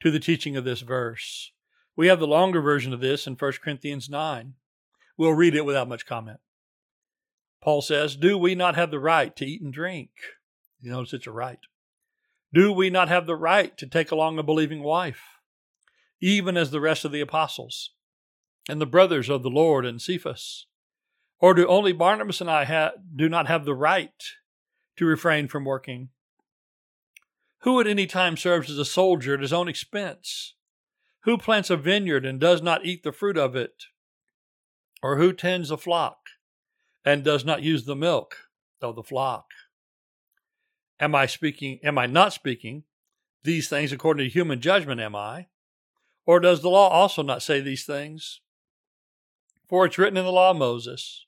to 0.00 0.10
the 0.10 0.20
teaching 0.20 0.56
of 0.56 0.64
this 0.64 0.80
verse. 0.80 1.52
We 1.96 2.08
have 2.08 2.20
the 2.20 2.26
longer 2.26 2.60
version 2.60 2.92
of 2.92 3.00
this 3.00 3.26
in 3.26 3.34
1 3.34 3.52
Corinthians 3.62 4.08
9. 4.08 4.54
We'll 5.18 5.32
read 5.32 5.54
it 5.54 5.64
without 5.64 5.88
much 5.88 6.06
comment. 6.06 6.38
Paul 7.66 7.82
says, 7.82 8.14
Do 8.14 8.38
we 8.38 8.54
not 8.54 8.76
have 8.76 8.92
the 8.92 9.00
right 9.00 9.34
to 9.34 9.44
eat 9.44 9.60
and 9.60 9.72
drink? 9.72 10.10
You 10.80 10.92
notice 10.92 11.12
it's 11.12 11.26
a 11.26 11.32
right. 11.32 11.58
Do 12.54 12.72
we 12.72 12.90
not 12.90 13.08
have 13.08 13.26
the 13.26 13.34
right 13.34 13.76
to 13.78 13.88
take 13.88 14.12
along 14.12 14.38
a 14.38 14.44
believing 14.44 14.84
wife, 14.84 15.24
even 16.20 16.56
as 16.56 16.70
the 16.70 16.80
rest 16.80 17.04
of 17.04 17.10
the 17.10 17.20
apostles 17.20 17.90
and 18.68 18.80
the 18.80 18.86
brothers 18.86 19.28
of 19.28 19.42
the 19.42 19.50
Lord 19.50 19.84
and 19.84 20.00
Cephas? 20.00 20.66
Or 21.40 21.54
do 21.54 21.66
only 21.66 21.92
Barnabas 21.92 22.40
and 22.40 22.48
I 22.48 22.66
ha- 22.66 22.92
do 23.16 23.28
not 23.28 23.48
have 23.48 23.64
the 23.64 23.74
right 23.74 24.22
to 24.96 25.04
refrain 25.04 25.48
from 25.48 25.64
working? 25.64 26.10
Who 27.62 27.80
at 27.80 27.88
any 27.88 28.06
time 28.06 28.36
serves 28.36 28.70
as 28.70 28.78
a 28.78 28.84
soldier 28.84 29.34
at 29.34 29.40
his 29.40 29.52
own 29.52 29.66
expense? 29.66 30.54
Who 31.22 31.36
plants 31.36 31.70
a 31.70 31.76
vineyard 31.76 32.24
and 32.24 32.38
does 32.38 32.62
not 32.62 32.86
eat 32.86 33.02
the 33.02 33.10
fruit 33.10 33.36
of 33.36 33.56
it? 33.56 33.86
Or 35.02 35.16
who 35.16 35.32
tends 35.32 35.72
a 35.72 35.76
flock 35.76 36.25
and 37.06 37.22
does 37.22 37.44
not 37.44 37.62
use 37.62 37.84
the 37.84 37.96
milk 37.96 38.36
of 38.82 38.96
the 38.96 39.02
flock? 39.02 39.46
Am 40.98 41.14
I 41.14 41.26
speaking, 41.26 41.78
am 41.84 41.96
I 41.96 42.06
not 42.06 42.32
speaking 42.32 42.82
these 43.44 43.68
things 43.68 43.92
according 43.92 44.26
to 44.26 44.32
human 44.32 44.60
judgment, 44.60 45.00
am 45.00 45.14
I? 45.14 45.46
Or 46.26 46.40
does 46.40 46.60
the 46.60 46.68
law 46.68 46.88
also 46.88 47.22
not 47.22 47.42
say 47.42 47.60
these 47.60 47.86
things? 47.86 48.40
For 49.68 49.86
it's 49.86 49.98
written 49.98 50.16
in 50.16 50.24
the 50.24 50.32
law 50.32 50.50
of 50.50 50.56
Moses, 50.56 51.26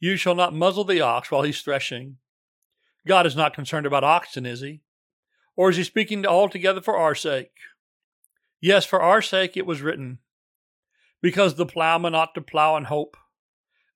You 0.00 0.16
shall 0.16 0.34
not 0.34 0.54
muzzle 0.54 0.84
the 0.84 1.00
ox 1.00 1.30
while 1.30 1.42
he's 1.42 1.62
threshing. 1.62 2.16
God 3.06 3.24
is 3.24 3.36
not 3.36 3.54
concerned 3.54 3.86
about 3.86 4.04
oxen, 4.04 4.44
is 4.44 4.60
he? 4.60 4.80
Or 5.56 5.70
is 5.70 5.76
he 5.76 5.84
speaking 5.84 6.26
altogether 6.26 6.80
for 6.80 6.96
our 6.96 7.14
sake? 7.14 7.52
Yes, 8.60 8.84
for 8.84 9.00
our 9.00 9.22
sake 9.22 9.56
it 9.56 9.66
was 9.66 9.82
written, 9.82 10.18
because 11.20 11.54
the 11.54 11.66
plowman 11.66 12.14
ought 12.14 12.34
to 12.34 12.40
plow 12.40 12.76
in 12.76 12.84
hope, 12.84 13.16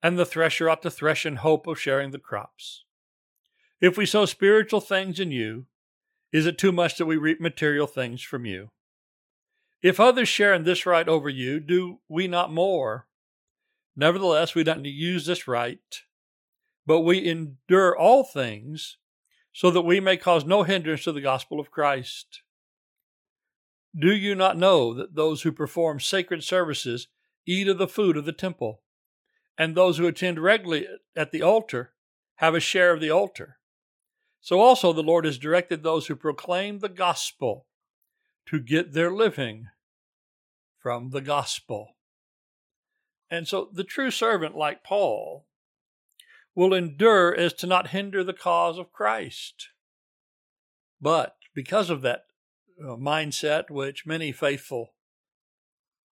and 0.03 0.19
the 0.19 0.27
thresher 0.27 0.69
ought 0.69 0.83
to 0.83 0.91
thresh 0.91 1.25
in 1.25 1.37
hope 1.37 1.67
of 1.67 1.79
sharing 1.79 2.11
the 2.11 2.19
crops. 2.19 2.85
If 3.81 3.97
we 3.97 4.07
sow 4.07 4.27
spiritual 4.27 4.81
things 4.81 5.21
in 5.21 5.31
you, 5.31 5.67
is 6.33 6.47
it 6.47 6.59
too 6.59 6.73
much 6.73 6.97
that 6.97 7.07
we 7.07 7.17
reap 7.17 7.41
material 7.41 7.87
things 7.87 8.23
from 8.23 8.45
you? 8.45 8.71
If 9.83 9.99
others 9.99 10.29
share 10.29 10.55
in 10.55 10.65
this 10.65 10.87
right 10.87 11.09
over 11.09 11.29
you, 11.29 11.61
do 11.61 11.99
we 12.09 12.29
not 12.29 12.53
more? 12.53 13.09
Nevertheless, 13.97 14.55
we 14.55 14.65
don't 14.65 14.85
use 14.85 15.27
this 15.27 15.47
right, 15.47 16.03
but 16.87 17.01
we 17.01 17.29
endure 17.29 17.97
all 17.97 18.25
things 18.25 18.97
so 19.53 19.71
that 19.71 19.83
we 19.83 20.01
may 20.01 20.17
cause 20.17 20.45
no 20.45 20.63
hindrance 20.63 21.05
to 21.05 21.13
the 21.13 21.21
gospel 21.21 21.61
of 21.61 21.71
Christ. 21.71 22.43
Do 23.99 24.15
you 24.15 24.35
not 24.35 24.57
know 24.57 24.95
that 24.95 25.15
those 25.15 25.43
who 25.43 25.53
perform 25.53 26.01
sacred 26.01 26.43
services 26.43 27.09
eat 27.45 27.69
of 27.69 27.77
the 27.77 27.89
food 27.89 28.17
of 28.17 28.25
the 28.25 28.33
temple, 28.33 28.81
and 29.59 29.75
those 29.75 29.99
who 29.99 30.07
attend 30.07 30.39
regularly 30.39 30.87
at 31.15 31.31
the 31.31 31.43
altar 31.43 31.93
have 32.37 32.55
a 32.55 32.61
share 32.61 32.93
of 32.93 33.01
the 33.01 33.11
altar? 33.11 33.59
So 34.41 34.61
also 34.61 34.93
the 34.93 35.03
Lord 35.03 35.25
has 35.25 35.39
directed 35.39 35.83
those 35.83 36.07
who 36.07 36.17
proclaim 36.17 36.81
the 36.81 36.89
gospel 36.89 37.67
to 38.47 38.59
get 38.59 38.93
their 38.93 39.11
living 39.11 39.69
from 40.81 41.11
the 41.11 41.21
gospel. 41.21 41.97
And 43.31 43.47
so 43.47 43.69
the 43.73 43.85
true 43.85 44.11
servant, 44.11 44.57
like 44.57 44.83
Paul, 44.83 45.47
will 46.55 46.75
endure 46.75 47.35
as 47.35 47.53
to 47.55 47.67
not 47.67 47.89
hinder 47.89 48.25
the 48.25 48.35
cause 48.35 48.79
of 48.79 48.93
Christ. 48.93 49.69
But 51.01 51.37
because 51.55 51.89
of 51.89 52.03
that 52.03 52.25
uh, 52.81 52.97
mindset, 52.97 53.71
which 53.71 54.07
many 54.07 54.33
faithful 54.33 54.95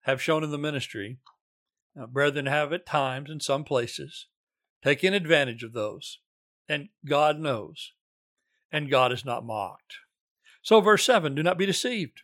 have 0.02 0.22
shown 0.22 0.44
in 0.44 0.52
the 0.52 0.58
ministry, 0.58 1.18
uh, 2.00 2.08
brethren 2.08 2.46
have 2.46 2.74
at 2.74 2.86
times 2.86 3.30
in 3.30 3.40
some 3.40 3.64
places 3.64 4.28
taken 4.84 5.14
advantage 5.14 5.64
of 5.64 5.74
those. 5.74 6.20
And 6.68 6.90
God 7.06 7.40
knows 7.40 7.94
and 8.72 8.90
God 8.90 9.12
is 9.12 9.26
not 9.26 9.46
mocked. 9.46 9.96
So, 10.62 10.82
verse 10.82 11.06
7 11.06 11.36
do 11.36 11.44
not 11.44 11.58
be 11.58 11.66
deceived. 11.66 12.22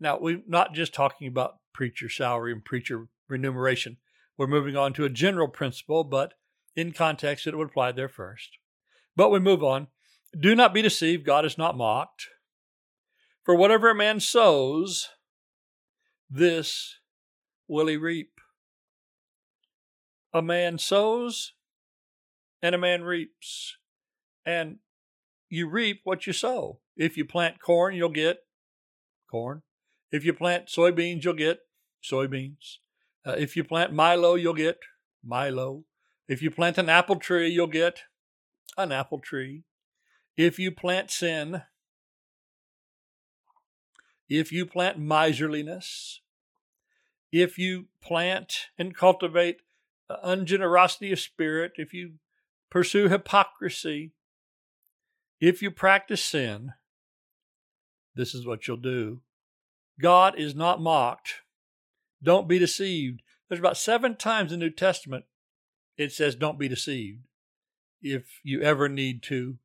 Now, 0.00 0.18
we're 0.18 0.42
not 0.46 0.74
just 0.74 0.94
talking 0.94 1.26
about 1.26 1.56
preacher 1.72 2.08
salary 2.08 2.52
and 2.52 2.64
preacher 2.64 3.08
remuneration. 3.28 3.98
We're 4.36 4.46
moving 4.46 4.76
on 4.76 4.92
to 4.94 5.04
a 5.04 5.10
general 5.10 5.48
principle, 5.48 6.04
but 6.04 6.34
in 6.76 6.92
context, 6.92 7.46
it 7.46 7.56
would 7.56 7.68
apply 7.68 7.92
there 7.92 8.08
first. 8.08 8.58
But 9.16 9.30
we 9.30 9.40
move 9.40 9.64
on. 9.64 9.88
Do 10.38 10.54
not 10.54 10.72
be 10.72 10.82
deceived, 10.82 11.26
God 11.26 11.44
is 11.44 11.58
not 11.58 11.76
mocked. 11.76 12.26
For 13.44 13.54
whatever 13.54 13.90
a 13.90 13.94
man 13.94 14.20
sows, 14.20 15.08
this 16.30 16.98
will 17.66 17.86
he 17.86 17.96
reap. 17.96 18.37
A 20.32 20.42
man 20.42 20.78
sows 20.78 21.52
and 22.62 22.74
a 22.74 22.78
man 22.78 23.02
reaps. 23.02 23.76
And 24.44 24.78
you 25.48 25.68
reap 25.68 26.00
what 26.04 26.26
you 26.26 26.32
sow. 26.32 26.80
If 26.96 27.16
you 27.16 27.24
plant 27.24 27.60
corn, 27.60 27.94
you'll 27.94 28.08
get 28.08 28.40
corn. 29.30 29.62
If 30.10 30.24
you 30.24 30.32
plant 30.32 30.66
soybeans, 30.66 31.24
you'll 31.24 31.34
get 31.34 31.60
soybeans. 32.02 32.78
Uh, 33.26 33.32
if 33.32 33.56
you 33.56 33.64
plant 33.64 33.92
Milo, 33.92 34.34
you'll 34.34 34.54
get 34.54 34.78
Milo. 35.24 35.84
If 36.28 36.42
you 36.42 36.50
plant 36.50 36.78
an 36.78 36.88
apple 36.88 37.16
tree, 37.16 37.48
you'll 37.48 37.66
get 37.66 38.02
an 38.76 38.92
apple 38.92 39.18
tree. 39.18 39.64
If 40.36 40.58
you 40.58 40.70
plant 40.70 41.10
sin, 41.10 41.62
if 44.28 44.52
you 44.52 44.66
plant 44.66 44.98
miserliness, 44.98 46.20
if 47.32 47.58
you 47.58 47.86
plant 48.02 48.66
and 48.78 48.94
cultivate 48.94 49.58
ungenerosity 50.16 51.12
of 51.12 51.20
spirit, 51.20 51.72
if 51.76 51.92
you 51.92 52.14
pursue 52.70 53.08
hypocrisy, 53.08 54.12
if 55.40 55.62
you 55.62 55.70
practice 55.70 56.22
sin, 56.22 56.72
this 58.14 58.34
is 58.34 58.46
what 58.46 58.66
you'll 58.66 58.76
do. 58.76 59.20
God 60.00 60.38
is 60.38 60.54
not 60.54 60.80
mocked. 60.80 61.42
Don't 62.22 62.48
be 62.48 62.58
deceived. 62.58 63.22
There's 63.48 63.60
about 63.60 63.76
seven 63.76 64.16
times 64.16 64.52
in 64.52 64.60
the 64.60 64.66
New 64.66 64.72
Testament 64.72 65.24
it 65.98 66.12
says, 66.12 66.36
don't 66.36 66.58
be 66.58 66.68
deceived. 66.68 67.24
If 68.00 68.40
you 68.44 68.62
ever 68.62 68.88
need 68.88 69.22
to 69.24 69.56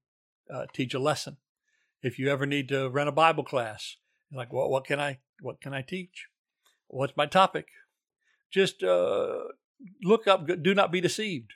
uh, 0.52 0.66
teach 0.74 0.96
a 0.96 1.00
lesson, 1.00 1.38
if 2.02 2.18
you 2.18 2.30
ever 2.30 2.48
need 2.48 2.68
to 2.70 2.90
run 2.90 3.08
a 3.08 3.12
Bible 3.12 3.44
class, 3.44 3.98
like, 4.32 4.52
well, 4.52 4.68
what 4.68 4.86
can 4.86 5.00
I, 5.00 5.20
what 5.42 5.62
can 5.62 5.76
I 5.76 5.84
teach? 5.84 6.28
What's 6.88 7.16
my 7.16 7.28
topic? 7.28 7.68
Just 8.52 8.84
uh, 8.84 9.44
look 10.04 10.28
up, 10.28 10.48
do 10.62 10.74
not 10.74 10.92
be 10.92 11.02
deceived. 11.02 11.54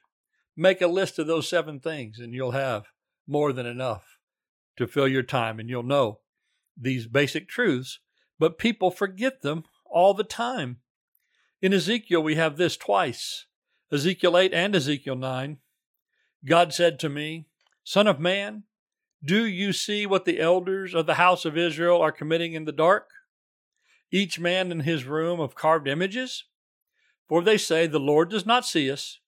Make 0.55 0.81
a 0.81 0.88
list 0.88 1.19
of 1.19 1.27
those 1.27 1.48
seven 1.48 1.79
things 1.79 2.19
and 2.19 2.34
you'll 2.34 2.51
have 2.51 2.88
more 3.27 3.53
than 3.53 3.65
enough 3.65 4.17
to 4.77 4.88
fill 4.88 5.07
your 5.07 5.24
time, 5.24 5.60
and 5.60 5.69
you'll 5.69 5.84
know 5.84 6.19
these 6.79 7.07
basic 7.07 7.50
truths, 7.50 8.00
but 8.39 8.60
people 8.60 8.91
forget 8.91 9.41
them 9.41 9.63
all 9.86 10.13
the 10.13 10.24
time. 10.24 10.77
In 11.62 11.74
Ezekiel, 11.74 12.22
we 12.22 12.36
have 12.36 12.57
this 12.57 12.77
twice 12.77 13.48
Ezekiel 13.91 14.38
8 14.38 14.53
and 14.53 14.75
Ezekiel 14.75 15.15
9. 15.15 15.57
God 16.46 16.74
said 16.74 17.00
to 17.00 17.10
me, 17.10 17.48
Son 17.84 18.05
of 18.05 18.19
man, 18.19 18.63
do 19.24 19.46
you 19.46 19.74
see 19.74 20.05
what 20.05 20.25
the 20.25 20.39
elders 20.39 20.93
of 20.93 21.07
the 21.07 21.15
house 21.15 21.46
of 21.46 21.57
Israel 21.57 22.01
are 22.01 22.12
committing 22.12 22.53
in 22.53 22.65
the 22.65 22.72
dark? 22.72 23.10
Each 24.12 24.39
man 24.39 24.72
in 24.72 24.81
his 24.81 25.05
room 25.05 25.39
of 25.39 25.55
carved 25.55 25.88
images? 25.88 26.43
For 27.27 27.41
they 27.41 27.57
say, 27.57 27.88
The 27.88 28.00
Lord 28.00 28.29
does 28.29 28.46
not 28.46 28.65
see 28.65 28.89
us. 28.89 29.19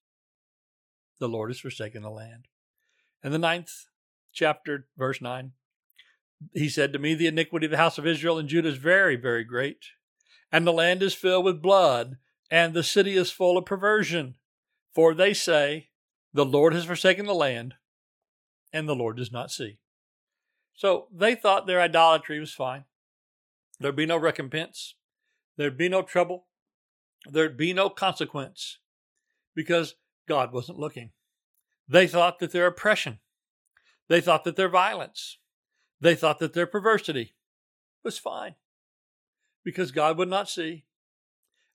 The 1.20 1.28
Lord 1.28 1.50
has 1.50 1.60
forsaken 1.60 2.02
the 2.02 2.10
land. 2.10 2.48
In 3.24 3.32
the 3.32 3.40
ninth 3.40 3.72
chapter, 4.32 4.88
verse 4.98 5.22
9. 5.22 5.52
He 6.54 6.70
said 6.70 6.94
to 6.94 7.00
me, 7.00 7.14
The 7.14 7.28
iniquity 7.28 7.66
of 7.66 7.72
the 7.72 7.78
house 7.78 7.98
of 7.98 8.08
Israel 8.08 8.38
and 8.38 8.48
Judah 8.48 8.70
is 8.70 8.78
very, 8.78 9.18
very 9.18 9.44
great, 9.44 9.86
and 10.52 10.66
the 10.66 10.74
land 10.74 11.04
is 11.04 11.14
filled 11.14 11.44
with 11.46 11.62
blood, 11.62 12.18
and 12.50 12.74
the 12.74 12.84
city 12.84 13.16
is 13.16 13.32
full 13.32 13.58
of 13.58 13.66
perversion. 13.66 14.36
For 14.96 15.14
they 15.14 15.34
say, 15.34 15.90
The 16.34 16.46
Lord 16.46 16.74
has 16.74 16.86
forsaken 16.86 17.26
the 17.26 17.34
land, 17.36 17.76
and 18.72 18.88
the 18.88 18.96
Lord 18.96 19.18
does 19.18 19.32
not 19.32 19.52
see. 19.52 19.80
So 20.74 21.08
they 21.14 21.36
thought 21.36 21.68
their 21.68 21.82
idolatry 21.82 22.40
was 22.40 22.54
fine. 22.54 22.86
There'd 23.80 23.96
be 23.96 24.06
no 24.06 24.18
recompense, 24.18 24.96
there'd 25.58 25.78
be 25.78 25.90
no 25.90 26.02
trouble, 26.02 26.48
there'd 27.28 27.58
be 27.58 27.74
no 27.74 27.90
consequence, 27.90 28.78
because 29.56 29.96
God 30.28 30.54
wasn't 30.54 30.80
looking. 30.80 31.12
They 31.88 32.08
thought 32.08 32.40
that 32.40 32.52
their 32.52 32.68
oppression 32.68 33.20
they 34.10 34.20
thought 34.20 34.44
that 34.44 34.58
their 34.58 34.70
violence, 34.70 35.38
they 36.02 36.16
thought 36.16 36.40
that 36.40 36.54
their 36.54 36.68
perversity 36.68 37.36
was 38.04 38.18
fine 38.18 38.56
because 39.64 39.92
God 39.92 40.18
would 40.18 40.30
not 40.30 40.50
see, 40.50 40.86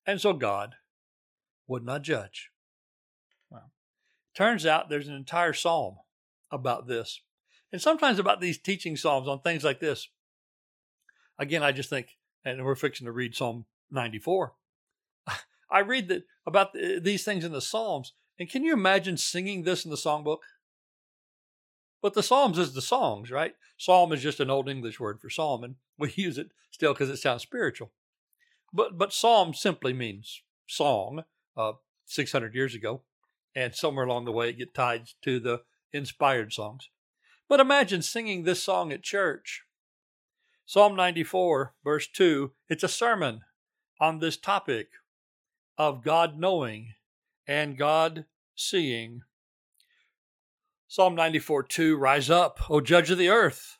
and 0.04 0.20
so 0.20 0.32
God 0.32 0.74
would 1.68 1.84
not 1.84 2.02
judge. 2.02 2.50
Well, 3.48 3.70
turns 4.36 4.66
out 4.66 4.88
there's 4.88 5.08
an 5.08 5.14
entire 5.14 5.52
psalm 5.52 5.98
about 6.50 6.88
this. 6.88 7.20
And 7.72 7.80
sometimes 7.80 8.18
about 8.18 8.40
these 8.40 8.58
teaching 8.58 8.96
Psalms 8.96 9.26
on 9.26 9.40
things 9.40 9.64
like 9.64 9.80
this. 9.80 10.08
Again, 11.38 11.64
I 11.64 11.72
just 11.72 11.90
think, 11.90 12.16
and 12.44 12.64
we're 12.64 12.76
fixing 12.76 13.06
to 13.06 13.12
read 13.12 13.34
Psalm 13.34 13.64
94. 13.90 14.52
I 15.74 15.80
read 15.80 16.08
that 16.08 16.24
about 16.46 16.72
these 16.72 17.24
things 17.24 17.44
in 17.44 17.52
the 17.52 17.60
Psalms, 17.60 18.12
and 18.38 18.48
can 18.48 18.64
you 18.64 18.72
imagine 18.72 19.16
singing 19.16 19.64
this 19.64 19.84
in 19.84 19.90
the 19.90 19.96
songbook? 19.96 20.38
But 22.00 22.14
the 22.14 22.22
Psalms 22.22 22.58
is 22.58 22.74
the 22.74 22.82
songs, 22.82 23.30
right? 23.30 23.54
Psalm 23.76 24.12
is 24.12 24.22
just 24.22 24.40
an 24.40 24.50
old 24.50 24.68
English 24.68 25.00
word 25.00 25.20
for 25.20 25.30
psalm, 25.30 25.64
and 25.64 25.74
we 25.98 26.12
use 26.16 26.38
it 26.38 26.48
still 26.70 26.92
because 26.92 27.10
it 27.10 27.16
sounds 27.16 27.42
spiritual. 27.42 27.92
But 28.72 28.96
but 28.96 29.12
psalm 29.12 29.52
simply 29.54 29.92
means 29.92 30.42
song. 30.66 31.24
Uh, 31.56 31.72
600 32.06 32.54
years 32.54 32.74
ago, 32.74 33.02
and 33.54 33.74
somewhere 33.74 34.04
along 34.04 34.24
the 34.24 34.32
way 34.32 34.50
it 34.50 34.58
get 34.58 34.74
tied 34.74 35.08
to 35.22 35.40
the 35.40 35.62
inspired 35.92 36.52
songs. 36.52 36.88
But 37.48 37.60
imagine 37.60 38.02
singing 38.02 38.44
this 38.44 38.62
song 38.62 38.92
at 38.92 39.02
church. 39.02 39.62
Psalm 40.66 40.96
94, 40.96 41.74
verse 41.84 42.08
2, 42.08 42.52
it's 42.68 42.82
a 42.82 42.88
sermon 42.88 43.42
on 44.00 44.18
this 44.18 44.36
topic 44.36 44.88
of 45.78 46.02
God 46.02 46.38
knowing 46.38 46.94
and 47.46 47.76
God 47.76 48.24
seeing. 48.54 49.22
Psalm 50.86 51.14
94, 51.14 51.64
2, 51.64 51.96
Rise 51.96 52.30
up, 52.30 52.70
O 52.70 52.80
judge 52.80 53.10
of 53.10 53.18
the 53.18 53.28
earth. 53.28 53.78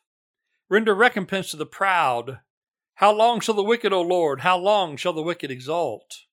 Render 0.68 0.94
recompense 0.94 1.50
to 1.50 1.56
the 1.56 1.66
proud. 1.66 2.40
How 2.94 3.12
long 3.12 3.40
shall 3.40 3.54
the 3.54 3.62
wicked, 3.62 3.92
O 3.92 4.02
Lord, 4.02 4.40
how 4.40 4.58
long 4.58 4.96
shall 4.96 5.12
the 5.12 5.22
wicked 5.22 5.50
exalt? 5.50 6.24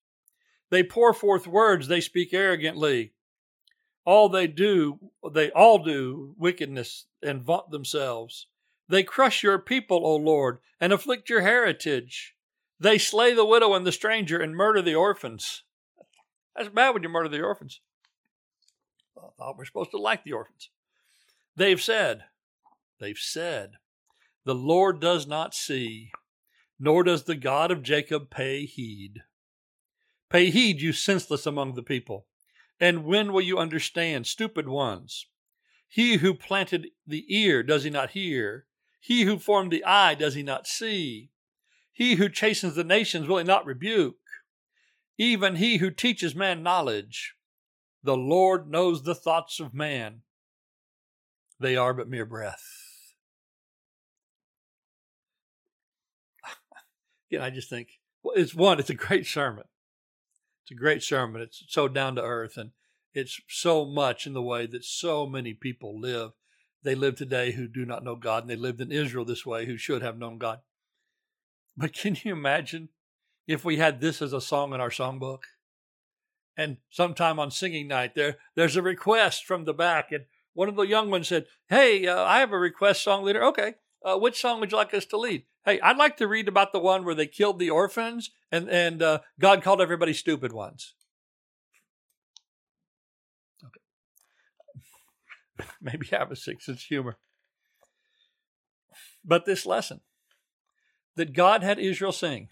They 0.70 0.82
pour 0.82 1.12
forth 1.12 1.46
words, 1.46 1.88
they 1.88 2.00
speak 2.00 2.32
arrogantly. 2.32 3.12
All 4.04 4.28
they 4.28 4.46
do, 4.46 4.98
they 5.32 5.50
all 5.50 5.78
do 5.78 6.34
wickedness 6.38 7.06
and 7.22 7.42
vaunt 7.42 7.70
themselves. 7.70 8.46
They 8.88 9.02
crush 9.02 9.42
your 9.42 9.58
people, 9.58 10.04
O 10.04 10.16
Lord, 10.16 10.58
and 10.80 10.92
afflict 10.92 11.30
your 11.30 11.42
heritage. 11.42 12.34
They 12.82 12.98
slay 12.98 13.32
the 13.32 13.44
widow 13.44 13.74
and 13.74 13.86
the 13.86 13.92
stranger 13.92 14.40
and 14.40 14.56
murder 14.56 14.82
the 14.82 14.96
orphans. 14.96 15.62
That's 16.56 16.68
bad 16.68 16.90
when 16.90 17.04
you 17.04 17.08
murder 17.08 17.28
the 17.28 17.40
orphans. 17.40 17.80
I 19.16 19.28
thought 19.38 19.56
we're 19.56 19.66
supposed 19.66 19.92
to 19.92 19.98
like 19.98 20.24
the 20.24 20.32
orphans. 20.32 20.68
They've 21.54 21.80
said, 21.80 22.24
they've 22.98 23.16
said, 23.16 23.74
the 24.44 24.56
Lord 24.56 25.00
does 25.00 25.28
not 25.28 25.54
see, 25.54 26.10
nor 26.80 27.04
does 27.04 27.22
the 27.22 27.36
God 27.36 27.70
of 27.70 27.84
Jacob 27.84 28.30
pay 28.30 28.64
heed. 28.64 29.20
Pay 30.28 30.50
heed, 30.50 30.82
you 30.82 30.92
senseless 30.92 31.46
among 31.46 31.74
the 31.74 31.84
people. 31.84 32.26
And 32.80 33.04
when 33.04 33.32
will 33.32 33.42
you 33.42 33.58
understand, 33.58 34.26
stupid 34.26 34.66
ones? 34.66 35.26
He 35.88 36.16
who 36.16 36.34
planted 36.34 36.88
the 37.06 37.24
ear, 37.28 37.62
does 37.62 37.84
he 37.84 37.90
not 37.90 38.10
hear? 38.10 38.66
He 38.98 39.22
who 39.22 39.38
formed 39.38 39.70
the 39.70 39.84
eye, 39.84 40.16
does 40.16 40.34
he 40.34 40.42
not 40.42 40.66
see? 40.66 41.30
He 41.92 42.14
who 42.14 42.28
chastens 42.28 42.74
the 42.74 42.84
nations, 42.84 43.28
will 43.28 43.38
he 43.38 43.44
not 43.44 43.66
rebuke? 43.66 44.16
Even 45.18 45.56
he 45.56 45.76
who 45.76 45.90
teaches 45.90 46.34
man 46.34 46.62
knowledge. 46.62 47.34
The 48.02 48.16
Lord 48.16 48.70
knows 48.70 49.02
the 49.02 49.14
thoughts 49.14 49.60
of 49.60 49.74
man. 49.74 50.22
They 51.60 51.76
are 51.76 51.94
but 51.94 52.08
mere 52.08 52.26
breath. 52.26 52.64
Again, 57.30 57.42
I 57.42 57.50
just 57.50 57.70
think, 57.70 58.00
well, 58.22 58.34
it's 58.36 58.54
one, 58.54 58.80
it's 58.80 58.90
a 58.90 58.94
great 58.94 59.26
sermon. 59.26 59.64
It's 60.64 60.72
a 60.72 60.74
great 60.74 61.02
sermon. 61.02 61.42
It's 61.42 61.62
so 61.68 61.86
down 61.88 62.16
to 62.16 62.22
earth 62.22 62.56
and 62.56 62.70
it's 63.14 63.40
so 63.48 63.84
much 63.84 64.26
in 64.26 64.32
the 64.32 64.42
way 64.42 64.66
that 64.66 64.84
so 64.84 65.26
many 65.26 65.52
people 65.52 66.00
live. 66.00 66.30
They 66.82 66.94
live 66.94 67.16
today 67.16 67.52
who 67.52 67.68
do 67.68 67.84
not 67.84 68.02
know 68.02 68.16
God, 68.16 68.42
and 68.42 68.50
they 68.50 68.56
lived 68.56 68.80
in 68.80 68.90
Israel 68.90 69.24
this 69.24 69.46
way 69.46 69.66
who 69.66 69.76
should 69.76 70.02
have 70.02 70.18
known 70.18 70.38
God. 70.38 70.60
But 71.82 71.94
can 71.94 72.16
you 72.22 72.30
imagine 72.30 72.90
if 73.48 73.64
we 73.64 73.78
had 73.78 74.00
this 74.00 74.22
as 74.22 74.32
a 74.32 74.40
song 74.40 74.72
in 74.72 74.80
our 74.80 74.88
songbook? 74.88 75.40
And 76.56 76.76
sometime 76.90 77.40
on 77.40 77.50
singing 77.50 77.88
night, 77.88 78.14
there 78.14 78.36
there's 78.54 78.76
a 78.76 78.82
request 78.82 79.44
from 79.44 79.64
the 79.64 79.74
back, 79.74 80.12
and 80.12 80.26
one 80.54 80.68
of 80.68 80.76
the 80.76 80.84
young 80.84 81.10
ones 81.10 81.26
said, 81.26 81.46
"Hey, 81.68 82.06
uh, 82.06 82.22
I 82.22 82.38
have 82.38 82.52
a 82.52 82.58
request, 82.58 83.02
song 83.02 83.24
leader. 83.24 83.42
Okay, 83.42 83.74
uh, 84.04 84.16
which 84.16 84.40
song 84.40 84.60
would 84.60 84.70
you 84.70 84.76
like 84.76 84.94
us 84.94 85.06
to 85.06 85.16
lead?" 85.16 85.42
Hey, 85.64 85.80
I'd 85.80 85.96
like 85.96 86.16
to 86.18 86.28
read 86.28 86.46
about 86.46 86.72
the 86.72 86.78
one 86.78 87.04
where 87.04 87.16
they 87.16 87.26
killed 87.26 87.58
the 87.58 87.70
orphans 87.70 88.30
and, 88.52 88.68
and 88.68 89.02
uh, 89.02 89.18
God 89.40 89.64
called 89.64 89.80
everybody 89.80 90.12
stupid 90.12 90.52
ones. 90.52 90.94
Okay. 93.64 93.80
Maybe 95.80 96.06
have 96.12 96.30
a 96.30 96.36
six 96.36 96.66
sense 96.66 96.84
humor. 96.84 97.18
But 99.24 99.46
this 99.46 99.66
lesson 99.66 100.00
that 101.16 101.32
God 101.32 101.62
had 101.62 101.78
Israel 101.78 102.12
sing 102.12 102.48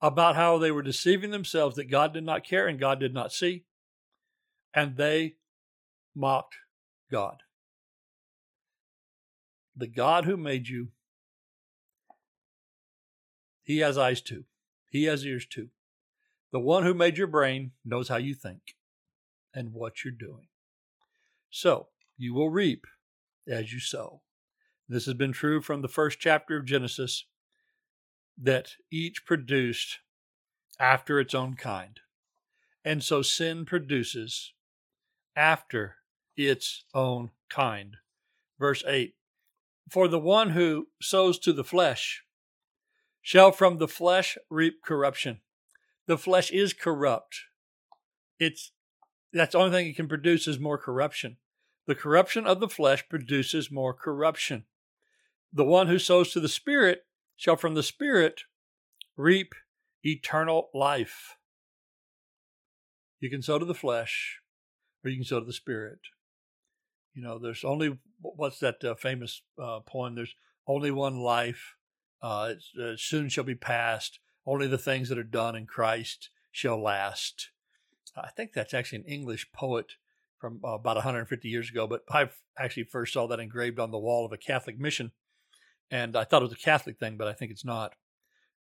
about 0.00 0.36
how 0.36 0.58
they 0.58 0.70
were 0.70 0.82
deceiving 0.82 1.30
themselves, 1.30 1.76
that 1.76 1.90
God 1.90 2.12
did 2.12 2.24
not 2.24 2.44
care 2.44 2.66
and 2.68 2.78
God 2.78 3.00
did 3.00 3.14
not 3.14 3.32
see, 3.32 3.64
and 4.74 4.96
they 4.96 5.36
mocked 6.14 6.56
God. 7.10 7.42
The 9.76 9.86
God 9.86 10.24
who 10.24 10.36
made 10.36 10.68
you 10.68 10.88
he 13.66 13.78
has 13.78 13.98
eyes 13.98 14.20
too. 14.20 14.44
He 14.90 15.04
has 15.04 15.26
ears 15.26 15.44
too. 15.44 15.70
The 16.52 16.60
one 16.60 16.84
who 16.84 16.94
made 16.94 17.18
your 17.18 17.26
brain 17.26 17.72
knows 17.84 18.08
how 18.08 18.16
you 18.16 18.32
think 18.32 18.76
and 19.52 19.72
what 19.72 20.04
you're 20.04 20.12
doing. 20.12 20.46
So 21.50 21.88
you 22.16 22.32
will 22.32 22.48
reap 22.48 22.86
as 23.48 23.72
you 23.72 23.80
sow. 23.80 24.22
This 24.88 25.06
has 25.06 25.14
been 25.14 25.32
true 25.32 25.60
from 25.60 25.82
the 25.82 25.88
first 25.88 26.20
chapter 26.20 26.56
of 26.56 26.64
Genesis 26.64 27.24
that 28.38 28.72
each 28.90 29.24
produced 29.24 29.98
after 30.78 31.18
its 31.18 31.34
own 31.34 31.54
kind. 31.54 32.00
And 32.84 33.02
so 33.02 33.22
sin 33.22 33.64
produces 33.64 34.52
after 35.34 35.96
its 36.36 36.84
own 36.94 37.30
kind. 37.48 37.96
Verse 38.58 38.84
8 38.86 39.14
For 39.90 40.06
the 40.06 40.20
one 40.20 40.50
who 40.50 40.88
sows 41.00 41.38
to 41.40 41.52
the 41.52 41.64
flesh 41.64 42.22
shall 43.20 43.50
from 43.50 43.78
the 43.78 43.88
flesh 43.88 44.38
reap 44.48 44.82
corruption. 44.84 45.40
The 46.06 46.18
flesh 46.18 46.52
is 46.52 46.72
corrupt. 46.72 47.40
It's 48.38 48.70
that's 49.32 49.52
the 49.52 49.58
only 49.58 49.72
thing 49.72 49.88
it 49.88 49.96
can 49.96 50.08
produce 50.08 50.46
is 50.46 50.60
more 50.60 50.78
corruption. 50.78 51.38
The 51.86 51.96
corruption 51.96 52.46
of 52.46 52.60
the 52.60 52.68
flesh 52.68 53.08
produces 53.08 53.70
more 53.70 53.92
corruption. 53.92 54.64
The 55.56 55.64
one 55.64 55.86
who 55.86 55.98
sows 55.98 56.32
to 56.32 56.40
the 56.40 56.50
Spirit 56.50 57.06
shall 57.34 57.56
from 57.56 57.72
the 57.72 57.82
Spirit 57.82 58.42
reap 59.16 59.54
eternal 60.04 60.68
life. 60.74 61.38
You 63.20 63.30
can 63.30 63.40
sow 63.40 63.58
to 63.58 63.64
the 63.64 63.72
flesh, 63.72 64.40
or 65.02 65.10
you 65.10 65.16
can 65.16 65.24
sow 65.24 65.40
to 65.40 65.46
the 65.46 65.54
Spirit. 65.54 66.00
You 67.14 67.22
know, 67.22 67.38
there's 67.38 67.64
only 67.64 67.98
what's 68.20 68.58
that 68.58 68.84
uh, 68.84 68.96
famous 68.96 69.40
uh, 69.58 69.80
poem? 69.80 70.14
There's 70.14 70.34
only 70.66 70.90
one 70.90 71.20
life. 71.20 71.76
Uh, 72.20 72.52
uh, 72.78 72.92
soon 72.98 73.30
shall 73.30 73.44
be 73.44 73.54
past. 73.54 74.18
Only 74.44 74.66
the 74.66 74.76
things 74.76 75.08
that 75.08 75.16
are 75.16 75.22
done 75.22 75.56
in 75.56 75.64
Christ 75.64 76.28
shall 76.52 76.82
last. 76.82 77.48
I 78.14 78.28
think 78.28 78.52
that's 78.52 78.74
actually 78.74 78.98
an 78.98 79.04
English 79.06 79.50
poet 79.52 79.92
from 80.38 80.60
uh, 80.62 80.72
about 80.72 80.96
150 80.96 81.48
years 81.48 81.70
ago, 81.70 81.86
but 81.86 82.02
I 82.10 82.28
actually 82.58 82.84
first 82.84 83.14
saw 83.14 83.26
that 83.28 83.40
engraved 83.40 83.78
on 83.78 83.90
the 83.90 83.98
wall 83.98 84.26
of 84.26 84.32
a 84.32 84.36
Catholic 84.36 84.78
mission. 84.78 85.12
And 85.90 86.16
I 86.16 86.24
thought 86.24 86.42
it 86.42 86.46
was 86.50 86.52
a 86.52 86.56
Catholic 86.56 86.98
thing, 86.98 87.16
but 87.16 87.28
I 87.28 87.32
think 87.32 87.50
it's 87.50 87.64
not. 87.64 87.94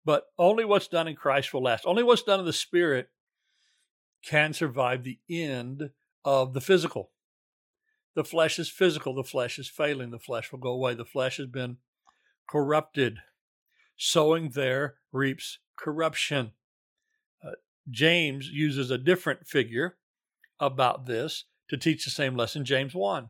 But 0.03 0.25
only 0.37 0.65
what's 0.65 0.87
done 0.87 1.07
in 1.07 1.15
Christ 1.15 1.53
will 1.53 1.63
last. 1.63 1.85
Only 1.85 2.03
what's 2.03 2.23
done 2.23 2.39
in 2.39 2.45
the 2.45 2.53
Spirit 2.53 3.09
can 4.23 4.53
survive 4.53 5.03
the 5.03 5.19
end 5.29 5.89
of 6.23 6.53
the 6.53 6.61
physical. 6.61 7.11
The 8.15 8.23
flesh 8.23 8.59
is 8.59 8.69
physical. 8.69 9.13
The 9.13 9.23
flesh 9.23 9.59
is 9.59 9.67
failing. 9.67 10.11
The 10.11 10.19
flesh 10.19 10.51
will 10.51 10.59
go 10.59 10.71
away. 10.71 10.93
The 10.93 11.05
flesh 11.05 11.37
has 11.37 11.47
been 11.47 11.77
corrupted 12.47 13.19
sowing 13.97 14.49
there 14.49 14.95
reaps 15.11 15.59
corruption. 15.77 16.51
Uh, 17.43 17.51
James 17.89 18.49
uses 18.49 18.91
a 18.91 18.97
different 18.97 19.47
figure 19.47 19.97
about 20.59 21.05
this 21.05 21.45
to 21.69 21.77
teach 21.77 22.05
the 22.05 22.11
same 22.11 22.35
lesson, 22.35 22.65
James 22.65 22.93
1. 22.93 23.29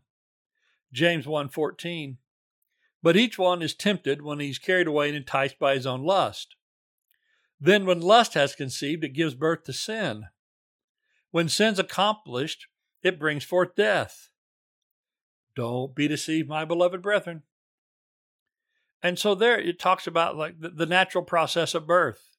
James 0.91 1.25
1:14. 1.25 2.17
But 3.05 3.15
each 3.15 3.37
one 3.37 3.61
is 3.61 3.75
tempted 3.75 4.23
when 4.23 4.39
he's 4.39 4.57
carried 4.57 4.87
away 4.87 5.09
and 5.09 5.15
enticed 5.15 5.59
by 5.59 5.75
his 5.75 5.85
own 5.85 6.03
lust. 6.03 6.55
Then 7.61 7.85
when 7.85 8.01
lust 8.01 8.33
has 8.33 8.55
conceived, 8.55 9.03
it 9.03 9.09
gives 9.09 9.35
birth 9.35 9.65
to 9.65 9.73
sin. 9.73 10.23
When 11.29 11.47
sin's 11.47 11.77
accomplished, 11.77 12.65
it 13.03 13.19
brings 13.19 13.43
forth 13.43 13.75
death. 13.75 14.31
Don't 15.55 15.93
be 15.93 16.07
deceived, 16.07 16.49
my 16.49 16.65
beloved 16.65 17.03
brethren. 17.03 17.43
And 19.03 19.19
so 19.19 19.35
there 19.35 19.59
it 19.59 19.77
talks 19.77 20.07
about 20.07 20.35
like 20.35 20.55
the, 20.59 20.87
natural 20.87 21.23
process 21.23 21.75
of 21.75 21.85
birth. 21.85 22.37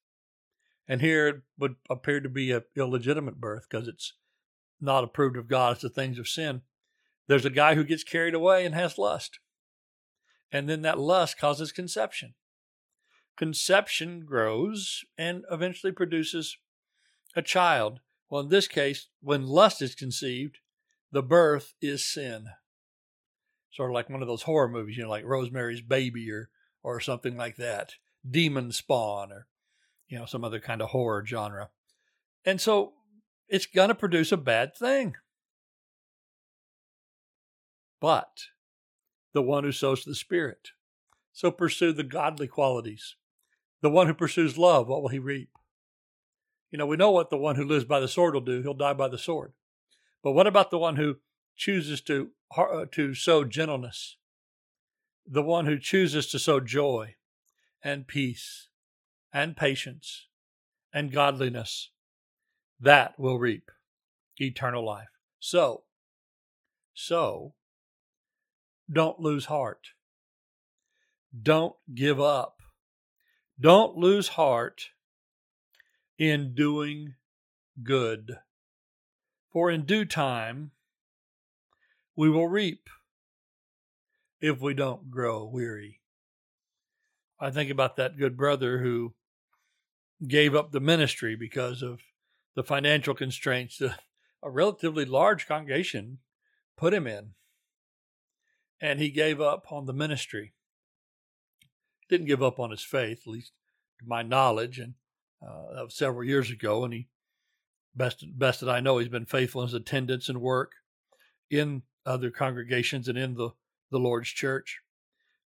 And 0.85 0.99
here 0.99 1.29
it 1.29 1.35
would 1.57 1.75
appear 1.89 2.19
to 2.19 2.27
be 2.27 2.51
a 2.51 2.63
illegitimate 2.75 3.39
birth 3.39 3.67
because 3.71 3.87
it's 3.87 4.15
not 4.81 5.05
approved 5.05 5.37
of 5.37 5.47
God. 5.47 5.75
It's 5.75 5.81
the 5.83 5.89
things 5.89 6.19
of 6.19 6.27
sin. 6.27 6.63
There's 7.27 7.45
a 7.45 7.49
guy 7.49 7.75
who 7.75 7.85
gets 7.85 8.03
carried 8.03 8.33
away 8.33 8.65
and 8.65 8.75
has 8.75 8.97
lust. 8.97 9.39
And 10.51 10.69
then 10.69 10.81
that 10.83 10.99
lust 10.99 11.37
causes 11.37 11.71
conception. 11.71 12.33
Conception 13.37 14.25
grows 14.25 15.03
and 15.17 15.43
eventually 15.51 15.91
produces 15.91 16.57
a 17.35 17.41
child. 17.41 17.99
Well, 18.29 18.41
in 18.41 18.49
this 18.49 18.67
case, 18.67 19.07
when 19.21 19.45
lust 19.45 19.81
is 19.81 19.95
conceived, 19.95 20.57
the 21.11 21.23
birth 21.23 21.73
is 21.81 22.05
sin. 22.05 22.47
Sort 23.71 23.91
of 23.91 23.93
like 23.93 24.09
one 24.09 24.21
of 24.21 24.27
those 24.27 24.43
horror 24.43 24.67
movies, 24.67 24.97
you 24.97 25.03
know, 25.03 25.09
like 25.09 25.25
Rosemary's 25.25 25.81
Baby 25.81 26.31
or 26.31 26.49
or 26.83 26.99
something 26.99 27.35
like 27.35 27.57
that, 27.57 27.93
Demon 28.29 28.71
Spawn 28.71 29.31
or 29.31 29.47
you 30.07 30.17
know 30.17 30.25
some 30.25 30.43
other 30.43 30.59
kind 30.59 30.81
of 30.81 30.89
horror 30.89 31.23
genre. 31.25 31.69
And 32.45 32.59
so 32.59 32.93
it's 33.47 33.65
going 33.65 33.89
to 33.89 33.95
produce 33.95 34.31
a 34.31 34.37
bad 34.37 34.75
thing. 34.75 35.15
But 37.99 38.29
the 39.37 39.41
one 39.43 39.63
who 39.63 39.71
sows 39.71 40.03
the 40.03 40.15
Spirit. 40.15 40.69
So 41.31 41.51
pursue 41.51 41.93
the 41.93 42.01
godly 42.01 42.47
qualities. 42.47 43.15
The 43.83 43.89
one 43.91 44.07
who 44.07 44.15
pursues 44.15 44.57
love, 44.57 44.87
what 44.87 45.03
will 45.03 45.09
he 45.09 45.19
reap? 45.19 45.51
You 46.71 46.79
know, 46.79 46.87
we 46.87 46.97
know 46.97 47.11
what 47.11 47.29
the 47.29 47.37
one 47.37 47.55
who 47.55 47.63
lives 47.63 47.85
by 47.85 47.99
the 47.99 48.07
sword 48.07 48.33
will 48.33 48.41
do. 48.41 48.63
He'll 48.63 48.73
die 48.73 48.93
by 48.93 49.09
the 49.09 49.19
sword. 49.19 49.53
But 50.23 50.31
what 50.31 50.47
about 50.47 50.71
the 50.71 50.79
one 50.79 50.95
who 50.95 51.17
chooses 51.55 52.01
to, 52.01 52.31
uh, 52.57 52.85
to 52.93 53.13
sow 53.13 53.43
gentleness? 53.43 54.17
The 55.27 55.43
one 55.43 55.67
who 55.67 55.77
chooses 55.77 56.25
to 56.31 56.39
sow 56.39 56.59
joy 56.59 57.13
and 57.83 58.07
peace 58.07 58.69
and 59.31 59.55
patience 59.55 60.29
and 60.91 61.11
godliness, 61.11 61.91
that 62.79 63.19
will 63.19 63.37
reap 63.37 63.69
eternal 64.37 64.83
life. 64.83 65.09
So, 65.39 65.83
so, 66.95 67.53
don't 68.91 69.19
lose 69.19 69.45
heart. 69.45 69.87
Don't 71.39 71.75
give 71.93 72.19
up. 72.19 72.61
Don't 73.59 73.97
lose 73.97 74.29
heart 74.29 74.89
in 76.17 76.53
doing 76.53 77.15
good. 77.83 78.37
For 79.51 79.69
in 79.71 79.85
due 79.85 80.05
time 80.05 80.71
we 82.15 82.29
will 82.29 82.47
reap 82.47 82.89
if 84.41 84.61
we 84.61 84.73
don't 84.73 85.09
grow 85.09 85.45
weary. 85.45 86.01
I 87.39 87.51
think 87.51 87.69
about 87.69 87.95
that 87.97 88.17
good 88.17 88.35
brother 88.35 88.79
who 88.79 89.13
gave 90.27 90.55
up 90.55 90.71
the 90.71 90.79
ministry 90.79 91.35
because 91.35 91.81
of 91.81 91.99
the 92.55 92.63
financial 92.63 93.13
constraints 93.13 93.77
that 93.77 93.99
a 94.43 94.49
relatively 94.49 95.05
large 95.05 95.47
congregation 95.47 96.19
put 96.75 96.93
him 96.93 97.05
in. 97.05 97.33
And 98.79 98.99
he 98.99 99.09
gave 99.09 99.41
up 99.41 99.71
on 99.71 99.85
the 99.85 99.93
ministry. 99.93 100.53
Didn't 102.09 102.27
give 102.27 102.43
up 102.43 102.59
on 102.59 102.71
his 102.71 102.83
faith, 102.83 103.23
at 103.25 103.31
least 103.31 103.51
to 103.99 104.05
my 104.07 104.21
knowledge, 104.21 104.79
and 104.79 104.93
uh, 105.41 105.73
that 105.75 105.83
was 105.83 105.95
several 105.95 106.23
years 106.23 106.49
ago. 106.51 106.83
And 106.83 106.93
he, 106.93 107.07
best 107.95 108.23
best 108.37 108.61
that 108.61 108.69
I 108.69 108.79
know, 108.79 108.97
he's 108.97 109.09
been 109.09 109.25
faithful 109.25 109.61
in 109.61 109.67
his 109.67 109.73
attendance 109.73 110.29
and 110.29 110.39
work 110.39 110.73
in 111.49 111.81
other 112.05 112.31
congregations 112.31 113.07
and 113.07 113.17
in 113.17 113.35
the 113.35 113.49
the 113.91 113.99
Lord's 113.99 114.29
church. 114.29 114.81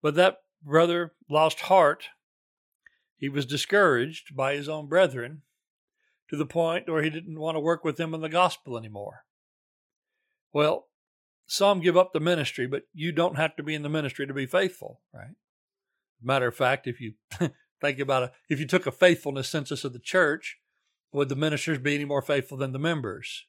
But 0.02 0.16
that 0.16 0.38
brother 0.64 1.14
lost 1.30 1.62
heart. 1.62 2.06
He 3.18 3.30
was 3.30 3.46
discouraged 3.46 4.36
by 4.36 4.56
his 4.56 4.70
own 4.70 4.88
brethren 4.88 5.42
to 6.30 6.38
the 6.38 6.46
point 6.46 6.88
where 6.88 7.02
he 7.02 7.10
didn't 7.10 7.40
want 7.40 7.56
to 7.56 7.60
work 7.60 7.84
with 7.84 7.98
them 7.98 8.14
in 8.14 8.22
the 8.22 8.30
gospel 8.30 8.78
anymore. 8.78 9.26
Well, 10.54 10.88
some 11.48 11.80
give 11.80 11.96
up 11.96 12.12
the 12.12 12.20
ministry, 12.20 12.68
but 12.68 12.84
you 12.94 13.14
don't 13.14 13.38
have 13.38 13.56
to 13.56 13.64
be 13.64 13.74
in 13.74 13.82
the 13.82 13.90
ministry 13.90 14.28
to 14.28 14.34
be 14.34 14.46
faithful, 14.46 15.02
right? 15.14 15.36
Matter 16.22 16.48
of 16.48 16.56
fact, 16.56 16.88
if 16.88 17.00
you 17.00 17.14
think 17.82 18.00
about 18.00 18.24
it, 18.24 18.32
if 18.50 18.60
you 18.60 18.68
took 18.68 18.86
a 18.86 18.92
faithfulness 18.92 19.48
census 19.50 19.86
of 19.86 19.94
the 19.94 20.00
church, 20.00 20.58
would 21.14 21.30
the 21.30 21.36
ministers 21.36 21.80
be 21.80 21.96
any 21.96 22.06
more 22.06 22.22
faithful 22.22 22.58
than 22.58 22.74
the 22.74 22.80
members? 22.80 23.46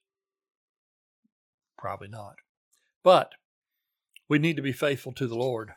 Probably 1.76 2.08
not. 2.08 2.36
But 3.02 3.32
we 4.28 4.38
need 4.38 4.56
to 4.56 4.62
be 4.62 4.72
faithful 4.72 5.12
to 5.12 5.26
the 5.26 5.36
Lord. 5.36 5.72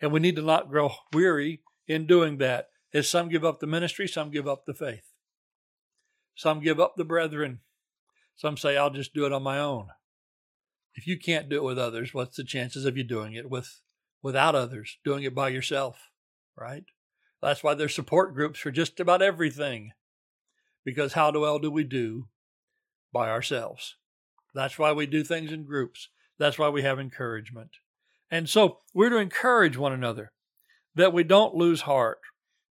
And 0.00 0.12
we 0.12 0.20
need 0.20 0.36
to 0.36 0.42
not 0.42 0.70
grow 0.70 0.92
weary 1.12 1.60
in 1.86 2.06
doing 2.06 2.38
that. 2.38 2.68
As 2.94 3.08
some 3.08 3.28
give 3.28 3.44
up 3.44 3.60
the 3.60 3.66
ministry, 3.66 4.08
some 4.08 4.30
give 4.30 4.48
up 4.48 4.64
the 4.66 4.74
faith. 4.74 5.12
Some 6.34 6.60
give 6.60 6.80
up 6.80 6.94
the 6.96 7.04
brethren. 7.04 7.60
Some 8.36 8.56
say, 8.56 8.76
I'll 8.76 8.90
just 8.90 9.14
do 9.14 9.26
it 9.26 9.32
on 9.32 9.42
my 9.42 9.58
own. 9.58 9.88
If 10.94 11.06
you 11.06 11.18
can't 11.18 11.48
do 11.48 11.56
it 11.56 11.64
with 11.64 11.78
others, 11.78 12.14
what's 12.14 12.36
the 12.36 12.44
chances 12.44 12.84
of 12.84 12.96
you 12.96 13.04
doing 13.04 13.34
it 13.34 13.50
with 13.50 13.80
without 14.22 14.54
others, 14.54 14.98
doing 15.04 15.22
it 15.24 15.34
by 15.34 15.48
yourself, 15.48 16.10
right? 16.56 16.84
That's 17.42 17.62
why 17.62 17.74
there's 17.74 17.94
support 17.94 18.34
groups 18.34 18.58
for 18.58 18.70
just 18.70 18.98
about 19.00 19.20
everything. 19.20 19.92
Because 20.84 21.12
how 21.12 21.30
well 21.38 21.58
do 21.58 21.70
we 21.70 21.84
do 21.84 22.28
by 23.12 23.28
ourselves? 23.28 23.96
That's 24.54 24.78
why 24.78 24.92
we 24.92 25.06
do 25.06 25.24
things 25.24 25.52
in 25.52 25.64
groups. 25.64 26.08
That's 26.38 26.58
why 26.58 26.68
we 26.68 26.82
have 26.82 26.98
encouragement. 26.98 27.70
And 28.30 28.48
so 28.48 28.78
we're 28.94 29.10
to 29.10 29.18
encourage 29.18 29.76
one 29.76 29.92
another 29.92 30.32
that 30.94 31.12
we 31.12 31.24
don't 31.24 31.54
lose 31.54 31.82
heart, 31.82 32.20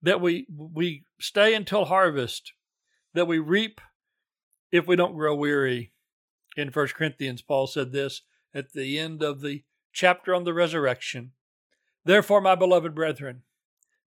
that 0.01 0.21
we 0.21 0.47
we 0.49 1.03
stay 1.19 1.53
until 1.53 1.86
harvest, 1.86 2.53
that 3.13 3.27
we 3.27 3.39
reap 3.39 3.81
if 4.71 4.88
we 4.88 4.95
don't 4.95 5.15
grow 5.15 5.36
weary. 5.36 5.91
In 6.57 6.69
1 6.69 6.87
Corinthians, 6.89 7.41
Paul 7.41 7.67
said 7.67 7.91
this 7.91 8.21
at 8.53 8.73
the 8.73 8.99
end 8.99 9.23
of 9.23 9.41
the 9.41 9.63
chapter 9.93 10.35
on 10.35 10.43
the 10.43 10.53
resurrection. 10.53 11.31
Therefore, 12.03 12.41
my 12.41 12.55
beloved 12.55 12.93
brethren, 12.93 13.43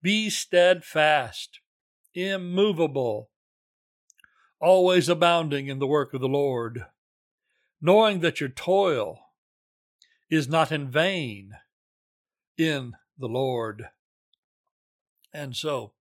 be 0.03 0.31
steadfast, 0.31 1.61
immovable, 2.14 3.31
always 4.61 5.09
abounding 5.09 5.68
in 5.68 5.79
the 5.79 5.87
work 5.87 6.14
of 6.14 6.20
the 6.20 6.29
Lord, 6.29 6.87
knowing 7.81 8.20
that 8.20 8.40
your 8.40 8.48
toil 8.48 9.18
is 10.31 10.48
not 10.48 10.70
in 10.70 10.90
vain 10.90 11.53
in 12.57 12.94
the 13.18 13.29
Lord. 13.29 13.88
And 15.33 15.57
so 15.57 15.92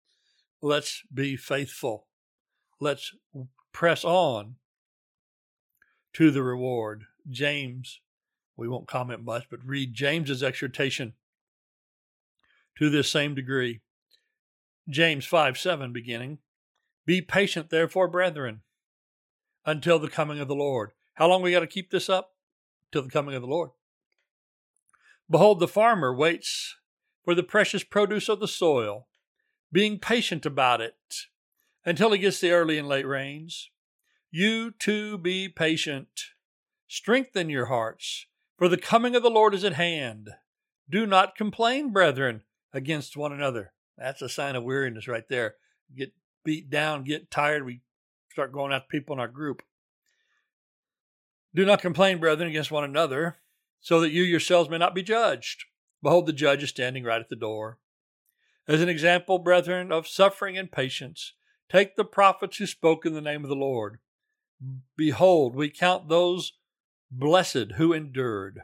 let's 0.61 1.03
be 1.13 1.37
faithful. 1.37 2.07
Let's 2.79 3.15
press 3.71 4.03
on 4.03 4.55
to 6.17 6.31
the 6.31 6.41
reward. 6.41 7.05
James, 7.29 8.01
we 8.55 8.67
won't 8.67 8.87
comment 8.87 9.23
much, 9.23 9.45
but 9.51 9.63
read 9.63 9.93
James's 9.93 10.41
exhortation 10.41 11.13
to 12.75 12.89
this 12.89 13.07
same 13.07 13.35
degree. 13.35 13.81
James 14.89 15.27
5 15.27 15.59
7 15.59 15.93
beginning. 15.93 16.39
Be 17.05 17.21
patient, 17.21 17.69
therefore, 17.69 18.07
brethren, 18.07 18.61
until 19.63 19.99
the 19.99 20.09
coming 20.09 20.39
of 20.39 20.47
the 20.47 20.55
Lord. 20.55 20.93
How 21.13 21.27
long 21.27 21.43
we 21.43 21.51
got 21.51 21.59
to 21.59 21.67
keep 21.67 21.91
this 21.91 22.09
up? 22.09 22.31
Till 22.91 23.03
the 23.03 23.11
coming 23.11 23.35
of 23.35 23.43
the 23.43 23.47
Lord. 23.47 23.69
Behold, 25.29 25.59
the 25.59 25.67
farmer 25.67 26.15
waits 26.15 26.77
for 27.23 27.35
the 27.35 27.43
precious 27.43 27.83
produce 27.83 28.27
of 28.27 28.39
the 28.39 28.47
soil, 28.47 29.05
being 29.71 29.99
patient 29.99 30.47
about 30.47 30.81
it 30.81 30.95
until 31.85 32.11
he 32.11 32.17
gets 32.17 32.39
the 32.39 32.49
early 32.49 32.79
and 32.79 32.87
late 32.87 33.05
rains. 33.05 33.69
You 34.39 34.69
too 34.69 35.17
be 35.17 35.49
patient. 35.49 36.09
Strengthen 36.87 37.49
your 37.49 37.65
hearts, 37.65 38.27
for 38.55 38.69
the 38.69 38.77
coming 38.77 39.15
of 39.15 39.23
the 39.23 39.31
Lord 39.31 39.55
is 39.55 39.63
at 39.63 39.73
hand. 39.73 40.29
Do 40.87 41.07
not 41.07 41.35
complain, 41.35 41.91
brethren, 41.91 42.43
against 42.71 43.17
one 43.17 43.33
another. 43.33 43.73
That's 43.97 44.21
a 44.21 44.29
sign 44.29 44.55
of 44.55 44.63
weariness 44.63 45.07
right 45.07 45.27
there. 45.27 45.55
Get 45.97 46.13
beat 46.45 46.69
down, 46.69 47.03
get 47.03 47.31
tired, 47.31 47.65
we 47.65 47.81
start 48.31 48.53
going 48.53 48.71
after 48.71 48.85
people 48.91 49.15
in 49.15 49.19
our 49.19 49.27
group. 49.27 49.63
Do 51.55 51.65
not 51.65 51.81
complain, 51.81 52.19
brethren, 52.19 52.47
against 52.47 52.69
one 52.69 52.83
another 52.83 53.37
so 53.81 53.99
that 54.01 54.11
you 54.11 54.21
yourselves 54.21 54.69
may 54.69 54.77
not 54.77 54.93
be 54.93 55.01
judged. 55.01 55.65
Behold, 56.03 56.27
the 56.27 56.31
judge 56.31 56.61
is 56.61 56.69
standing 56.69 57.03
right 57.03 57.21
at 57.21 57.29
the 57.29 57.35
door. 57.35 57.79
As 58.67 58.83
an 58.83 58.87
example, 58.87 59.39
brethren, 59.39 59.91
of 59.91 60.07
suffering 60.07 60.59
and 60.59 60.71
patience, 60.71 61.33
take 61.71 61.95
the 61.95 62.05
prophets 62.05 62.57
who 62.57 62.67
spoke 62.67 63.03
in 63.03 63.15
the 63.15 63.19
name 63.19 63.43
of 63.43 63.49
the 63.49 63.55
Lord. 63.55 63.97
Behold, 64.95 65.55
we 65.55 65.69
count 65.69 66.09
those 66.09 66.53
blessed 67.11 67.73
who 67.75 67.93
endured. 67.93 68.61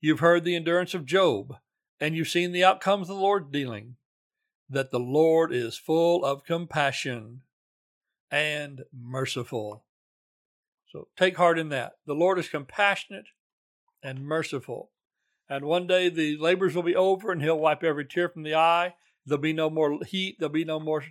You've 0.00 0.20
heard 0.20 0.44
the 0.44 0.56
endurance 0.56 0.94
of 0.94 1.06
Job, 1.06 1.56
and 2.00 2.14
you've 2.14 2.28
seen 2.28 2.52
the 2.52 2.64
outcomes 2.64 3.10
of 3.10 3.16
the 3.16 3.22
Lord's 3.22 3.50
dealing, 3.50 3.96
that 4.70 4.90
the 4.90 5.00
Lord 5.00 5.52
is 5.52 5.76
full 5.76 6.24
of 6.24 6.44
compassion 6.44 7.42
and 8.30 8.82
merciful. 8.92 9.84
So 10.90 11.08
take 11.16 11.36
heart 11.36 11.58
in 11.58 11.68
that. 11.70 11.92
The 12.06 12.14
Lord 12.14 12.38
is 12.38 12.48
compassionate 12.48 13.26
and 14.02 14.24
merciful. 14.24 14.90
And 15.48 15.64
one 15.64 15.86
day 15.86 16.08
the 16.08 16.36
labors 16.36 16.74
will 16.74 16.82
be 16.82 16.96
over 16.96 17.32
and 17.32 17.42
he'll 17.42 17.58
wipe 17.58 17.82
every 17.82 18.04
tear 18.04 18.28
from 18.28 18.42
the 18.42 18.54
eye. 18.54 18.94
There'll 19.24 19.40
be 19.40 19.52
no 19.52 19.70
more 19.70 19.98
heat. 20.04 20.36
There'll 20.38 20.52
be 20.52 20.64
no 20.64 20.80
more 20.80 21.04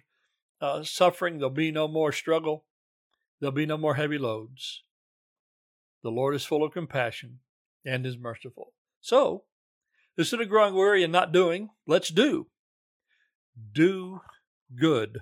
uh, 0.61 0.83
suffering. 0.83 1.37
There'll 1.37 1.49
be 1.49 1.71
no 1.71 1.87
more 1.87 2.11
struggle. 2.11 2.65
There'll 3.39 3.53
be 3.53 3.65
no 3.65 3.77
more 3.77 3.95
heavy 3.95 4.17
loads. 4.17 4.83
The 6.03 6.09
Lord 6.09 6.35
is 6.35 6.45
full 6.45 6.63
of 6.63 6.71
compassion 6.71 7.39
and 7.85 8.05
is 8.05 8.17
merciful. 8.17 8.73
So, 9.01 9.43
instead 10.17 10.41
of 10.41 10.49
growing 10.49 10.73
weary 10.73 11.03
and 11.03 11.11
not 11.11 11.31
doing, 11.31 11.69
let's 11.85 12.09
do. 12.09 12.47
Do 13.73 14.21
good. 14.75 15.19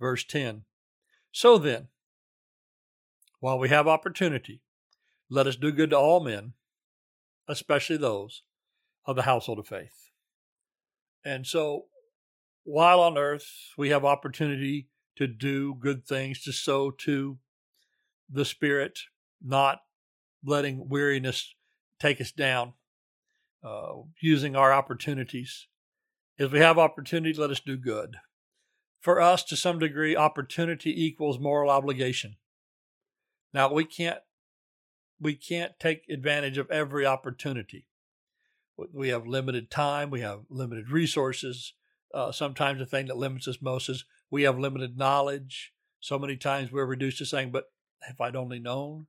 Verse 0.00 0.24
10. 0.24 0.62
So 1.32 1.58
then, 1.58 1.88
while 3.40 3.58
we 3.58 3.68
have 3.68 3.86
opportunity, 3.86 4.62
let 5.28 5.46
us 5.46 5.56
do 5.56 5.72
good 5.72 5.90
to 5.90 5.98
all 5.98 6.20
men, 6.20 6.52
especially 7.48 7.96
those 7.96 8.42
of 9.06 9.16
the 9.16 9.22
household 9.22 9.58
of 9.58 9.66
faith. 9.66 10.10
And 11.24 11.46
so, 11.46 11.86
while 12.64 13.00
on 13.00 13.18
earth 13.18 13.46
we 13.76 13.90
have 13.90 14.04
opportunity 14.04 14.88
to 15.16 15.26
do 15.26 15.74
good 15.74 16.06
things, 16.06 16.42
to 16.42 16.52
sow 16.52 16.90
to 16.90 17.38
the 18.28 18.44
Spirit, 18.44 18.98
not 19.42 19.80
letting 20.44 20.88
weariness 20.88 21.54
take 21.98 22.20
us 22.20 22.32
down, 22.32 22.74
uh, 23.62 23.92
using 24.20 24.56
our 24.56 24.72
opportunities. 24.72 25.68
If 26.36 26.52
we 26.52 26.58
have 26.58 26.78
opportunity, 26.78 27.38
let 27.38 27.50
us 27.50 27.60
do 27.60 27.76
good. 27.76 28.16
For 29.00 29.20
us, 29.20 29.44
to 29.44 29.56
some 29.56 29.78
degree, 29.78 30.16
opportunity 30.16 31.04
equals 31.04 31.38
moral 31.38 31.70
obligation. 31.70 32.36
Now 33.52 33.72
we 33.72 33.84
can't 33.84 34.18
we 35.20 35.34
can't 35.36 35.72
take 35.78 36.02
advantage 36.10 36.58
of 36.58 36.70
every 36.70 37.06
opportunity. 37.06 37.86
We 38.92 39.10
have 39.10 39.26
limited 39.26 39.70
time, 39.70 40.10
we 40.10 40.20
have 40.22 40.40
limited 40.50 40.90
resources. 40.90 41.74
Uh, 42.12 42.32
sometimes 42.32 42.80
the 42.80 42.86
thing 42.86 43.06
that 43.06 43.16
limits 43.16 43.46
us 43.46 43.62
most 43.62 43.88
is 43.88 44.04
we 44.30 44.42
have 44.42 44.58
limited 44.58 44.98
knowledge. 44.98 45.72
So 46.00 46.18
many 46.18 46.36
times 46.36 46.72
we're 46.72 46.84
reduced 46.84 47.18
to 47.18 47.26
saying, 47.26 47.52
"But 47.52 47.66
if 48.08 48.20
I'd 48.20 48.36
only 48.36 48.58
known." 48.58 49.06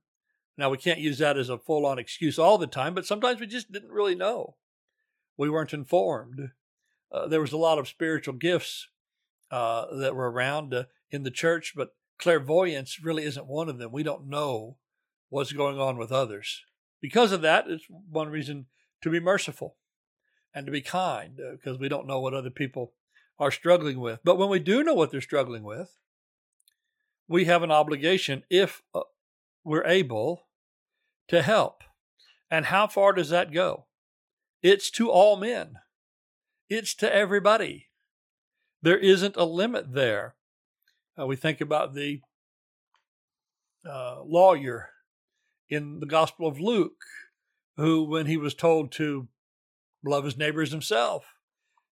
Now 0.58 0.70
we 0.70 0.78
can't 0.78 1.00
use 1.00 1.18
that 1.18 1.36
as 1.36 1.48
a 1.48 1.58
full-on 1.58 1.98
excuse 1.98 2.38
all 2.38 2.56
the 2.58 2.66
time, 2.66 2.94
but 2.94 3.06
sometimes 3.06 3.40
we 3.40 3.46
just 3.46 3.70
didn't 3.70 3.92
really 3.92 4.14
know. 4.14 4.56
We 5.36 5.50
weren't 5.50 5.74
informed. 5.74 6.50
Uh, 7.12 7.28
there 7.28 7.40
was 7.42 7.52
a 7.52 7.58
lot 7.58 7.78
of 7.78 7.88
spiritual 7.88 8.34
gifts 8.34 8.88
uh, 9.50 9.94
that 9.94 10.16
were 10.16 10.30
around 10.30 10.72
uh, 10.72 10.84
in 11.10 11.24
the 11.24 11.30
church, 11.30 11.74
but 11.76 11.94
clairvoyance 12.18 13.02
really 13.02 13.24
isn't 13.24 13.46
one 13.46 13.68
of 13.68 13.78
them. 13.78 13.92
We 13.92 14.02
don't 14.02 14.28
know 14.28 14.78
what's 15.28 15.52
going 15.52 15.78
on 15.78 15.98
with 15.98 16.10
others. 16.10 16.62
Because 17.00 17.32
of 17.32 17.42
that, 17.42 17.66
it's 17.68 17.84
one 17.88 18.28
reason 18.30 18.66
to 19.02 19.10
be 19.10 19.20
merciful 19.20 19.76
and 20.54 20.64
to 20.66 20.72
be 20.72 20.80
kind, 20.80 21.38
because 21.52 21.76
uh, 21.76 21.78
we 21.78 21.88
don't 21.88 22.06
know 22.06 22.20
what 22.20 22.32
other 22.34 22.50
people 22.50 22.94
are 23.38 23.50
struggling 23.50 24.00
with. 24.00 24.20
But 24.24 24.38
when 24.38 24.48
we 24.48 24.58
do 24.58 24.82
know 24.82 24.94
what 24.94 25.10
they're 25.10 25.20
struggling 25.20 25.62
with, 25.62 25.94
we 27.28 27.44
have 27.46 27.62
an 27.62 27.70
obligation, 27.70 28.44
if 28.50 28.82
uh, 28.94 29.00
we're 29.64 29.84
able, 29.84 30.46
to 31.28 31.42
help. 31.42 31.82
And 32.50 32.66
how 32.66 32.86
far 32.86 33.12
does 33.12 33.30
that 33.30 33.52
go? 33.52 33.86
It's 34.62 34.90
to 34.92 35.10
all 35.10 35.36
men, 35.36 35.76
it's 36.68 36.94
to 36.96 37.12
everybody. 37.12 37.88
There 38.82 38.98
isn't 38.98 39.36
a 39.36 39.44
limit 39.44 39.92
there. 39.94 40.34
Uh, 41.18 41.26
we 41.26 41.34
think 41.34 41.60
about 41.60 41.94
the 41.94 42.20
uh, 43.88 44.22
lawyer 44.22 44.90
in 45.68 46.00
the 46.00 46.06
Gospel 46.06 46.46
of 46.46 46.60
Luke, 46.60 47.02
who, 47.76 48.04
when 48.04 48.26
he 48.26 48.36
was 48.36 48.54
told 48.54 48.92
to 48.92 49.28
love 50.04 50.24
his 50.24 50.36
neighbors 50.36 50.70
himself, 50.70 51.34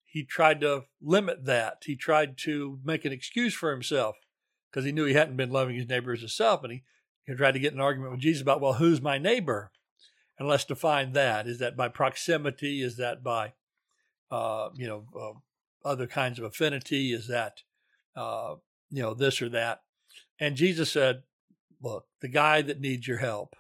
he 0.05 0.25
tried 0.25 0.61
to 0.61 0.85
limit 1.01 1.47
that. 1.47 1.83
He 1.87 1.97
tried 1.97 2.37
to 2.39 2.79
make 2.85 3.05
an 3.05 3.13
excuse 3.13 3.55
for 3.55 3.71
himself 3.71 4.17
because 4.73 4.87
he 4.87 4.93
knew 4.93 5.05
he 5.05 5.13
hadn't 5.13 5.37
been 5.37 5.51
loving 5.51 5.77
his 5.77 5.89
neighbor 5.89 6.13
as 6.13 6.21
himself. 6.21 6.65
And 6.65 6.73
he, 6.73 6.83
he 7.25 7.35
tried 7.35 7.53
to 7.53 7.61
get 7.61 7.75
an 7.75 7.81
argument 7.81 8.13
with 8.13 8.21
Jesus 8.21 8.41
about, 8.41 8.61
well, 8.61 8.75
who's 8.75 9.03
my 9.03 9.19
neighbor? 9.19 9.71
And 10.39 10.49
let's 10.49 10.65
define 10.65 11.13
that. 11.13 11.47
Is 11.47 11.59
that 11.59 11.77
by 11.77 11.89
proximity? 11.89 12.83
Is 12.83 12.97
that 12.97 13.23
by, 13.23 13.53
uh, 14.31 14.71
you 14.75 14.87
know, 14.87 15.05
uh, 15.15 15.89
other 15.89 16.07
kinds 16.07 16.39
of 16.39 16.47
affinity? 16.47 17.13
Is 17.13 17.29
that, 17.29 17.59
uh, 18.17 18.55
you 18.91 19.03
know, 19.03 19.13
this 19.13 19.43
or 19.43 19.51
that? 19.51 19.83
And 20.41 20.57
Jesus 20.57 20.91
said, 20.91 21.23
look, 21.83 22.07
the 22.23 22.29
guy 22.29 22.63
that 22.63 22.81
needs 22.81 23.07
your 23.07 23.19
help, 23.19 23.55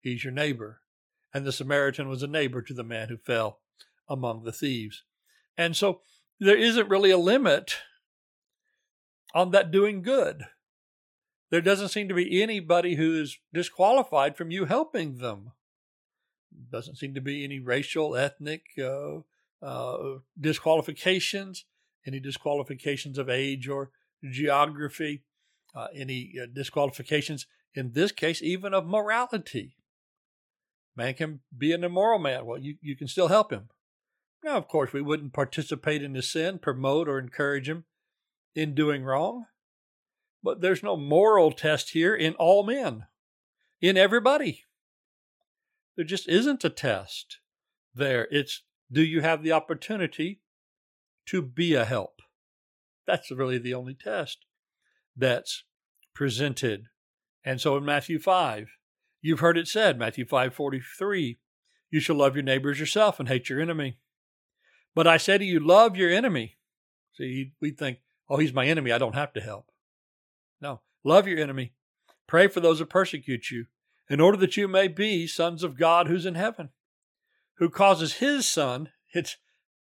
he's 0.00 0.22
your 0.22 0.34
neighbor. 0.34 0.82
And 1.32 1.46
the 1.46 1.52
Samaritan 1.52 2.08
was 2.08 2.22
a 2.22 2.26
neighbor 2.26 2.60
to 2.60 2.74
the 2.74 2.84
man 2.84 3.08
who 3.08 3.16
fell 3.16 3.60
among 4.08 4.42
the 4.42 4.52
thieves. 4.52 5.04
And 5.56 5.74
so 5.74 6.02
there 6.38 6.58
isn't 6.58 6.88
really 6.90 7.10
a 7.10 7.18
limit 7.18 7.76
on 9.34 9.50
that 9.50 9.70
doing 9.70 10.02
good. 10.02 10.44
There 11.50 11.60
doesn't 11.60 11.88
seem 11.88 12.08
to 12.08 12.14
be 12.14 12.42
anybody 12.42 12.94
who 12.94 13.20
is 13.20 13.38
disqualified 13.52 14.36
from 14.36 14.50
you 14.50 14.66
helping 14.66 15.18
them. 15.18 15.52
Doesn't 16.70 16.96
seem 16.96 17.14
to 17.14 17.20
be 17.20 17.44
any 17.44 17.58
racial, 17.58 18.16
ethnic 18.16 18.62
uh, 18.78 19.20
uh, 19.62 20.18
disqualifications, 20.40 21.64
any 22.06 22.20
disqualifications 22.20 23.18
of 23.18 23.28
age 23.28 23.68
or 23.68 23.90
geography, 24.28 25.22
uh, 25.74 25.88
any 25.94 26.32
uh, 26.40 26.46
disqualifications, 26.52 27.46
in 27.74 27.92
this 27.92 28.12
case, 28.12 28.42
even 28.42 28.74
of 28.74 28.86
morality. 28.86 29.76
Man 30.96 31.14
can 31.14 31.40
be 31.56 31.72
an 31.72 31.84
immoral 31.84 32.18
man. 32.18 32.46
Well, 32.46 32.58
you, 32.58 32.76
you 32.80 32.96
can 32.96 33.08
still 33.08 33.28
help 33.28 33.52
him. 33.52 33.68
Now, 34.44 34.56
of 34.56 34.68
course, 34.68 34.92
we 34.92 35.02
wouldn't 35.02 35.32
participate 35.32 36.02
in 36.02 36.14
his 36.14 36.30
sin, 36.30 36.58
promote 36.58 37.08
or 37.08 37.18
encourage 37.18 37.68
him 37.68 37.84
in 38.54 38.74
doing 38.74 39.04
wrong. 39.04 39.46
But 40.42 40.60
there's 40.60 40.82
no 40.82 40.96
moral 40.96 41.52
test 41.52 41.90
here 41.90 42.14
in 42.14 42.34
all 42.34 42.62
men, 42.62 43.06
in 43.80 43.96
everybody. 43.96 44.64
There 45.96 46.04
just 46.04 46.28
isn't 46.28 46.64
a 46.64 46.70
test 46.70 47.38
there. 47.94 48.26
It's 48.30 48.62
do 48.90 49.02
you 49.02 49.20
have 49.20 49.42
the 49.42 49.52
opportunity 49.52 50.40
to 51.26 51.42
be 51.42 51.74
a 51.74 51.84
help? 51.84 52.22
That's 53.06 53.30
really 53.30 53.58
the 53.58 53.74
only 53.74 53.94
test 53.94 54.46
that's 55.16 55.64
presented. 56.14 56.86
And 57.44 57.60
so 57.60 57.76
in 57.76 57.84
Matthew 57.84 58.18
5, 58.18 58.68
you've 59.20 59.40
heard 59.40 59.58
it 59.58 59.68
said, 59.68 59.98
Matthew 59.98 60.24
5 60.24 60.54
43, 60.54 61.38
you 61.90 62.00
shall 62.00 62.16
love 62.16 62.34
your 62.34 62.42
neighbors 62.42 62.80
yourself 62.80 63.18
and 63.18 63.28
hate 63.28 63.48
your 63.48 63.60
enemy. 63.60 63.98
But 64.94 65.06
I 65.06 65.16
say 65.16 65.38
to 65.38 65.44
you, 65.44 65.60
love 65.60 65.96
your 65.96 66.10
enemy. 66.10 66.56
See, 67.14 67.52
we 67.60 67.70
think, 67.70 67.98
oh, 68.30 68.36
he's 68.38 68.54
my 68.54 68.66
enemy. 68.66 68.92
I 68.92 68.98
don't 68.98 69.16
have 69.16 69.32
to 69.34 69.40
help. 69.40 69.66
No, 70.60 70.80
love 71.04 71.26
your 71.26 71.40
enemy. 71.40 71.72
Pray 72.26 72.46
for 72.46 72.60
those 72.60 72.78
who 72.78 72.86
persecute 72.86 73.50
you, 73.50 73.66
in 74.08 74.20
order 74.20 74.38
that 74.38 74.56
you 74.56 74.68
may 74.68 74.86
be 74.88 75.26
sons 75.26 75.64
of 75.64 75.76
God 75.76 76.06
who's 76.06 76.24
in 76.24 76.36
heaven, 76.36 76.70
who 77.54 77.68
causes 77.68 78.14
his 78.14 78.46
son, 78.46 78.90
it's 79.12 79.36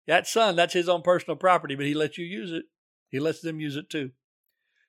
that 0.08 0.28
son, 0.28 0.56
that's 0.56 0.74
his 0.74 0.90
own 0.90 1.04
personal 1.04 1.38
property, 1.38 1.76
but 1.76 1.86
he 1.86 1.94
lets 1.94 2.18
you 2.18 2.26
use 2.26 2.52
it. 2.52 2.66
He 3.10 3.20
lets 3.20 3.42
them 3.42 3.60
use 3.60 3.76
it 3.76 3.90
too. 3.90 4.12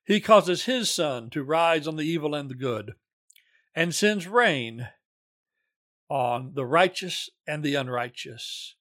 He 0.04 0.20
causes 0.20 0.64
his 0.64 0.90
sun 0.90 1.30
to 1.30 1.44
rise 1.44 1.86
on 1.86 1.96
the 1.96 2.04
evil 2.04 2.34
and 2.34 2.50
the 2.50 2.54
good, 2.54 2.94
and 3.74 3.94
sends 3.94 4.26
rain 4.26 4.88
on 6.08 6.52
the 6.54 6.66
righteous 6.66 7.30
and 7.46 7.62
the 7.62 7.74
unrighteous. 7.74 8.76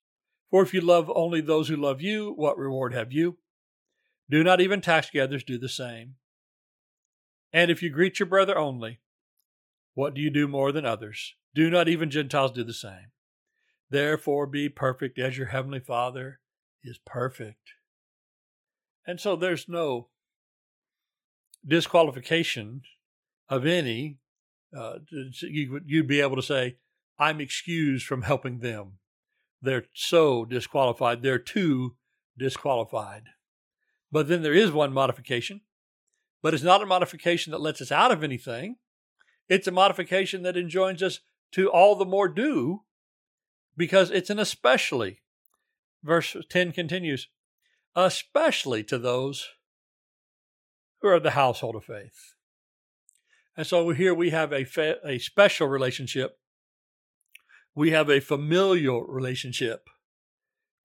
For 0.50 0.64
if 0.64 0.74
you 0.74 0.82
love 0.82 1.12
only 1.14 1.42
those 1.42 1.68
who 1.68 1.76
love 1.76 2.02
you, 2.02 2.34
what 2.36 2.58
reward 2.58 2.94
have 2.94 3.12
you? 3.12 3.38
Do 4.32 4.46
not 4.46 4.62
even 4.62 4.80
tax 4.80 5.10
gatherers 5.10 5.44
do 5.44 5.58
the 5.58 5.68
same? 5.68 6.16
And 7.52 7.70
if 7.70 7.84
you 7.84 7.90
greet 7.90 8.18
your 8.18 8.28
brother 8.28 8.58
only, 8.58 9.02
what 9.94 10.14
do 10.14 10.22
you 10.22 10.30
do 10.30 10.48
more 10.48 10.72
than 10.72 10.86
others? 10.86 11.36
Do 11.54 11.70
not 11.70 11.90
even 11.90 12.10
Gentiles 12.10 12.54
do 12.54 12.64
the 12.64 12.74
same? 12.74 13.12
Therefore, 13.90 14.48
be 14.48 14.70
perfect 14.70 15.20
as 15.20 15.38
your 15.38 15.48
heavenly 15.48 15.82
Father 15.82 16.40
is 16.82 16.98
perfect. 17.06 17.74
And 19.06 19.20
so 19.20 19.36
there's 19.36 19.68
no 19.68 20.08
disqualification 21.68 22.84
of 23.50 23.66
any. 23.66 24.20
Uh, 24.76 25.00
you, 25.42 25.82
you'd 25.86 26.08
be 26.08 26.22
able 26.22 26.38
to 26.38 26.42
say, 26.42 26.78
I'm 27.20 27.42
excused 27.42 28.06
from 28.06 28.22
helping 28.22 28.60
them. 28.60 28.94
They're 29.62 29.88
so 29.94 30.46
disqualified. 30.46 31.22
They're 31.22 31.38
too 31.38 31.98
disqualified. 32.38 33.24
But 34.12 34.28
then 34.28 34.42
there 34.42 34.54
is 34.54 34.72
one 34.72 34.92
modification, 34.92 35.62
but 36.42 36.54
it's 36.54 36.64
not 36.64 36.82
a 36.82 36.86
modification 36.86 37.52
that 37.52 37.62
lets 37.62 37.82
us 37.82 37.92
out 37.92 38.12
of 38.12 38.24
anything. 38.24 38.78
It's 39.48 39.68
a 39.68 39.72
modification 39.72 40.44
that 40.44 40.58
enjoins 40.58 41.02
us 41.02 41.20
to 41.54 41.70
all 41.70 41.96
the 41.96 42.06
more 42.06 42.28
do 42.28 42.82
because 43.78 44.12
it's 44.12 44.30
an 44.30 44.40
especially. 44.40 45.22
Verse 46.04 46.36
10 46.50 46.72
continues, 46.72 47.28
especially 47.96 48.84
to 48.86 48.98
those 48.98 49.50
who 51.02 51.08
are 51.08 51.20
the 51.20 51.32
household 51.32 51.76
of 51.76 51.86
faith. 51.86 52.34
And 53.56 53.68
so 53.68 53.90
here 53.92 54.14
we 54.14 54.30
have 54.32 54.52
a, 54.52 54.66
a 55.06 55.20
special 55.20 55.68
relationship. 55.68 56.38
We 57.76 57.92
have 57.92 58.10
a 58.10 58.20
familial 58.20 59.04
relationship 59.04 59.88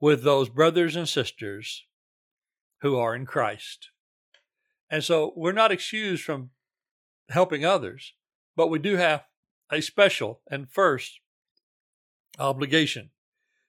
with 0.01 0.23
those 0.23 0.49
brothers 0.49 0.95
and 0.97 1.09
sisters 1.09 1.86
who 2.83 2.97
are 2.97 3.15
in 3.15 3.27
Christ. 3.27 3.91
And 4.91 5.03
so 5.03 5.33
we're 5.37 5.53
not 5.53 5.73
excused 5.73 6.23
from 6.23 6.51
helping 7.29 7.65
others, 7.65 8.15
but 8.55 8.69
we 8.69 8.79
do 8.79 8.97
have 8.97 9.25
a 9.71 9.81
special 9.81 10.41
and 10.51 10.71
first 10.71 11.21
obligation. 12.39 13.11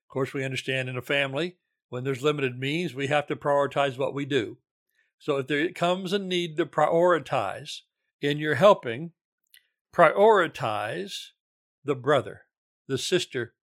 Of 0.08 0.14
course, 0.14 0.34
we 0.34 0.44
understand 0.44 0.90
in 0.90 0.98
a 0.98 1.02
family, 1.02 1.58
when 1.90 2.04
there's 2.04 2.22
limited 2.22 2.60
means, 2.60 2.94
we 2.94 3.08
have 3.08 3.28
to 3.28 3.36
prioritize 3.36 3.98
what 3.98 4.14
we 4.14 4.26
do. 4.26 4.58
So 5.20 5.38
if 5.38 5.48
there 5.48 5.72
comes 5.72 6.14
a 6.14 6.20
need 6.20 6.58
to 6.58 6.66
prioritize 6.66 7.80
in 8.22 8.38
your 8.38 8.56
helping, 8.56 9.12
prioritize 9.94 11.30
the 11.84 11.96
brother, 11.96 12.42
the 12.88 12.98
sister 12.98 13.54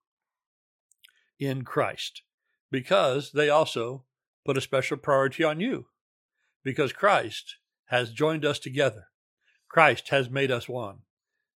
in 1.39 1.63
Christ, 1.63 2.23
because 2.71 3.33
they 3.33 3.49
also 3.49 4.05
put 4.45 4.57
a 4.57 4.61
special 4.61 4.97
priority 4.97 5.45
on 5.45 5.61
you, 5.61 5.87
because 6.63 6.93
Christ 6.93 7.57
has 7.87 8.13
joined 8.13 8.45
us 8.45 8.59
together. 8.59 9.07
Christ 9.69 10.11
has 10.11 10.31
made 10.31 10.51
us 10.51 10.69
one. 10.69 10.99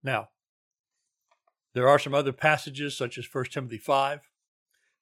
Now, 0.04 0.30
there 1.74 1.88
are 1.90 2.00
some 2.00 2.14
other 2.14 2.32
passages, 2.32 2.98
such 2.98 3.18
as 3.18 3.28
1 3.32 3.46
Timothy 3.52 3.78
5, 3.78 4.22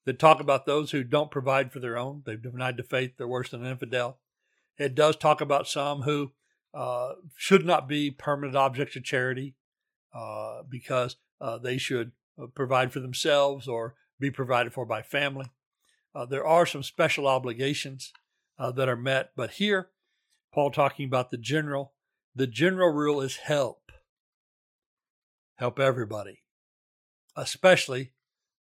that 0.06 0.20
talk 0.20 0.40
about 0.40 0.66
those 0.66 0.92
who 0.92 1.04
don't 1.04 1.32
provide 1.32 1.72
for 1.72 1.80
their 1.80 1.98
own. 1.98 2.24
They've 2.26 2.42
denied 2.42 2.78
the 2.78 2.84
faith, 2.84 3.12
they're 3.18 3.28
worse 3.28 3.52
than 3.52 3.64
an 3.64 3.72
infidel. 3.72 4.20
It 4.78 4.96
does 4.96 5.16
talk 5.16 5.40
about 5.40 5.68
some 5.68 6.02
who 6.02 6.32
uh, 6.74 7.14
should 7.36 7.66
not 7.66 7.88
be 7.88 8.10
permanent 8.10 8.56
objects 8.56 8.96
of 8.96 9.04
charity 9.04 9.56
uh, 10.14 10.64
because 10.68 11.18
uh, 11.40 11.60
they 11.60 11.78
should 11.78 12.12
uh, 12.42 12.48
provide 12.48 12.92
for 12.92 13.00
themselves 13.00 13.68
or 13.68 13.96
be 14.20 14.32
provided 14.32 14.74
for 14.74 14.86
by 14.86 15.02
family. 15.02 15.48
Uh, 16.16 16.26
there 16.26 16.46
are 16.46 16.66
some 16.66 16.84
special 16.84 17.28
obligations 17.28 18.14
uh, 18.60 18.72
that 18.72 18.90
are 18.90 18.96
met, 18.96 19.32
but 19.36 19.52
here, 19.52 19.90
Paul 20.54 20.72
talking 20.72 21.08
about 21.08 21.32
the 21.32 21.38
general. 21.38 21.94
The 22.36 22.48
general 22.48 22.90
rule 22.90 23.22
is 23.22 23.38
help. 23.38 23.92
Help 25.56 25.80
everybody, 25.80 26.42
especially 27.36 28.14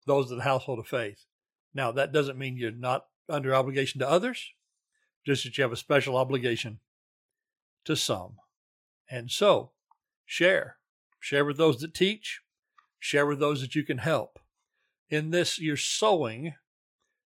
those 0.05 0.31
of 0.31 0.37
the 0.37 0.43
household 0.43 0.79
of 0.79 0.87
faith. 0.87 1.25
Now, 1.73 1.91
that 1.91 2.11
doesn't 2.11 2.37
mean 2.37 2.57
you're 2.57 2.71
not 2.71 3.05
under 3.29 3.53
obligation 3.53 3.99
to 3.99 4.09
others, 4.09 4.51
just 5.25 5.43
that 5.43 5.57
you 5.57 5.63
have 5.63 5.71
a 5.71 5.77
special 5.77 6.17
obligation 6.17 6.79
to 7.85 7.95
some. 7.95 8.37
And 9.09 9.29
so, 9.29 9.71
share. 10.25 10.77
Share 11.19 11.45
with 11.45 11.57
those 11.57 11.77
that 11.79 11.93
teach, 11.93 12.41
share 12.99 13.25
with 13.25 13.39
those 13.39 13.61
that 13.61 13.75
you 13.75 13.83
can 13.83 13.99
help. 13.99 14.39
In 15.09 15.31
this, 15.31 15.59
you're 15.59 15.77
sowing 15.77 16.53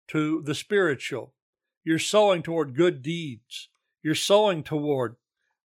to 0.09 0.41
the 0.41 0.55
spiritual, 0.55 1.33
you're 1.83 1.99
sowing 1.99 2.43
toward 2.43 2.75
good 2.75 3.01
deeds, 3.01 3.69
you're 4.03 4.15
sowing 4.15 4.63
toward 4.63 5.15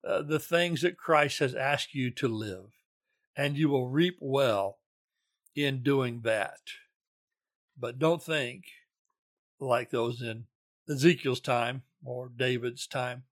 uh, 0.06 0.22
the 0.22 0.38
things 0.38 0.82
that 0.82 0.98
Christ 0.98 1.38
has 1.38 1.54
asked 1.54 1.94
you 1.94 2.10
to 2.12 2.28
live, 2.28 2.66
and 3.36 3.56
you 3.56 3.68
will 3.68 3.88
reap 3.88 4.18
well 4.20 4.78
in 5.54 5.82
doing 5.82 6.20
that. 6.24 6.60
But 7.78 7.98
don't 7.98 8.22
think 8.22 8.64
like 9.58 9.90
those 9.90 10.20
in 10.20 10.44
Ezekiel's 10.88 11.40
time 11.40 11.82
or 12.04 12.28
David's 12.28 12.86
time 12.86 13.24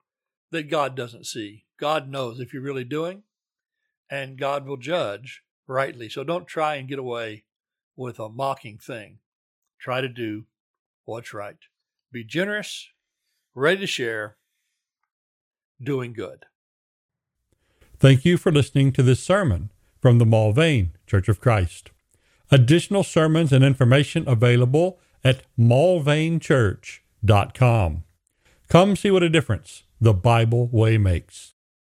that 0.51 0.71
God 0.71 0.97
doesn't 0.97 1.27
see. 1.27 1.65
God 1.79 2.09
knows 2.09 2.41
if 2.41 2.53
you're 2.53 2.63
really 2.63 2.85
doing, 2.85 3.23
and 4.11 4.39
God 4.39 4.67
will 4.67 4.77
judge 4.77 5.43
rightly. 5.67 6.09
So 6.09 6.25
don't 6.25 6.47
try 6.47 6.77
and 6.77 6.89
get 6.89 6.99
away 6.99 7.45
with 7.97 8.19
a 8.19 8.29
mocking 8.29 8.79
thing. 8.79 9.19
Try 9.79 10.01
to 10.01 10.09
do 10.09 10.45
what's 11.05 11.35
right. 11.35 11.57
Be 12.13 12.25
generous, 12.25 12.89
ready 13.55 13.81
to 13.81 13.87
share, 13.87 14.37
doing 15.83 16.13
good. 16.13 16.45
Thank 17.99 18.25
you 18.25 18.37
for 18.37 18.51
listening 18.51 18.93
to 18.93 19.03
this 19.03 19.23
sermon 19.23 19.71
from 20.01 20.19
the 20.19 20.25
Mulvane 20.25 20.91
Church 21.07 21.29
of 21.29 21.41
Christ. 21.41 21.91
Additional 22.51 23.05
sermons 23.05 23.53
and 23.53 23.65
information 23.65 24.29
available 24.29 24.99
at 25.25 25.43
mulvanechurch.com. 25.59 28.05
Come 28.69 28.97
see 28.97 29.11
what 29.11 29.23
a 29.23 29.29
difference 29.29 29.85
the 30.01 30.13
Bible 30.13 30.67
way 30.67 30.99
makes. 30.99 31.52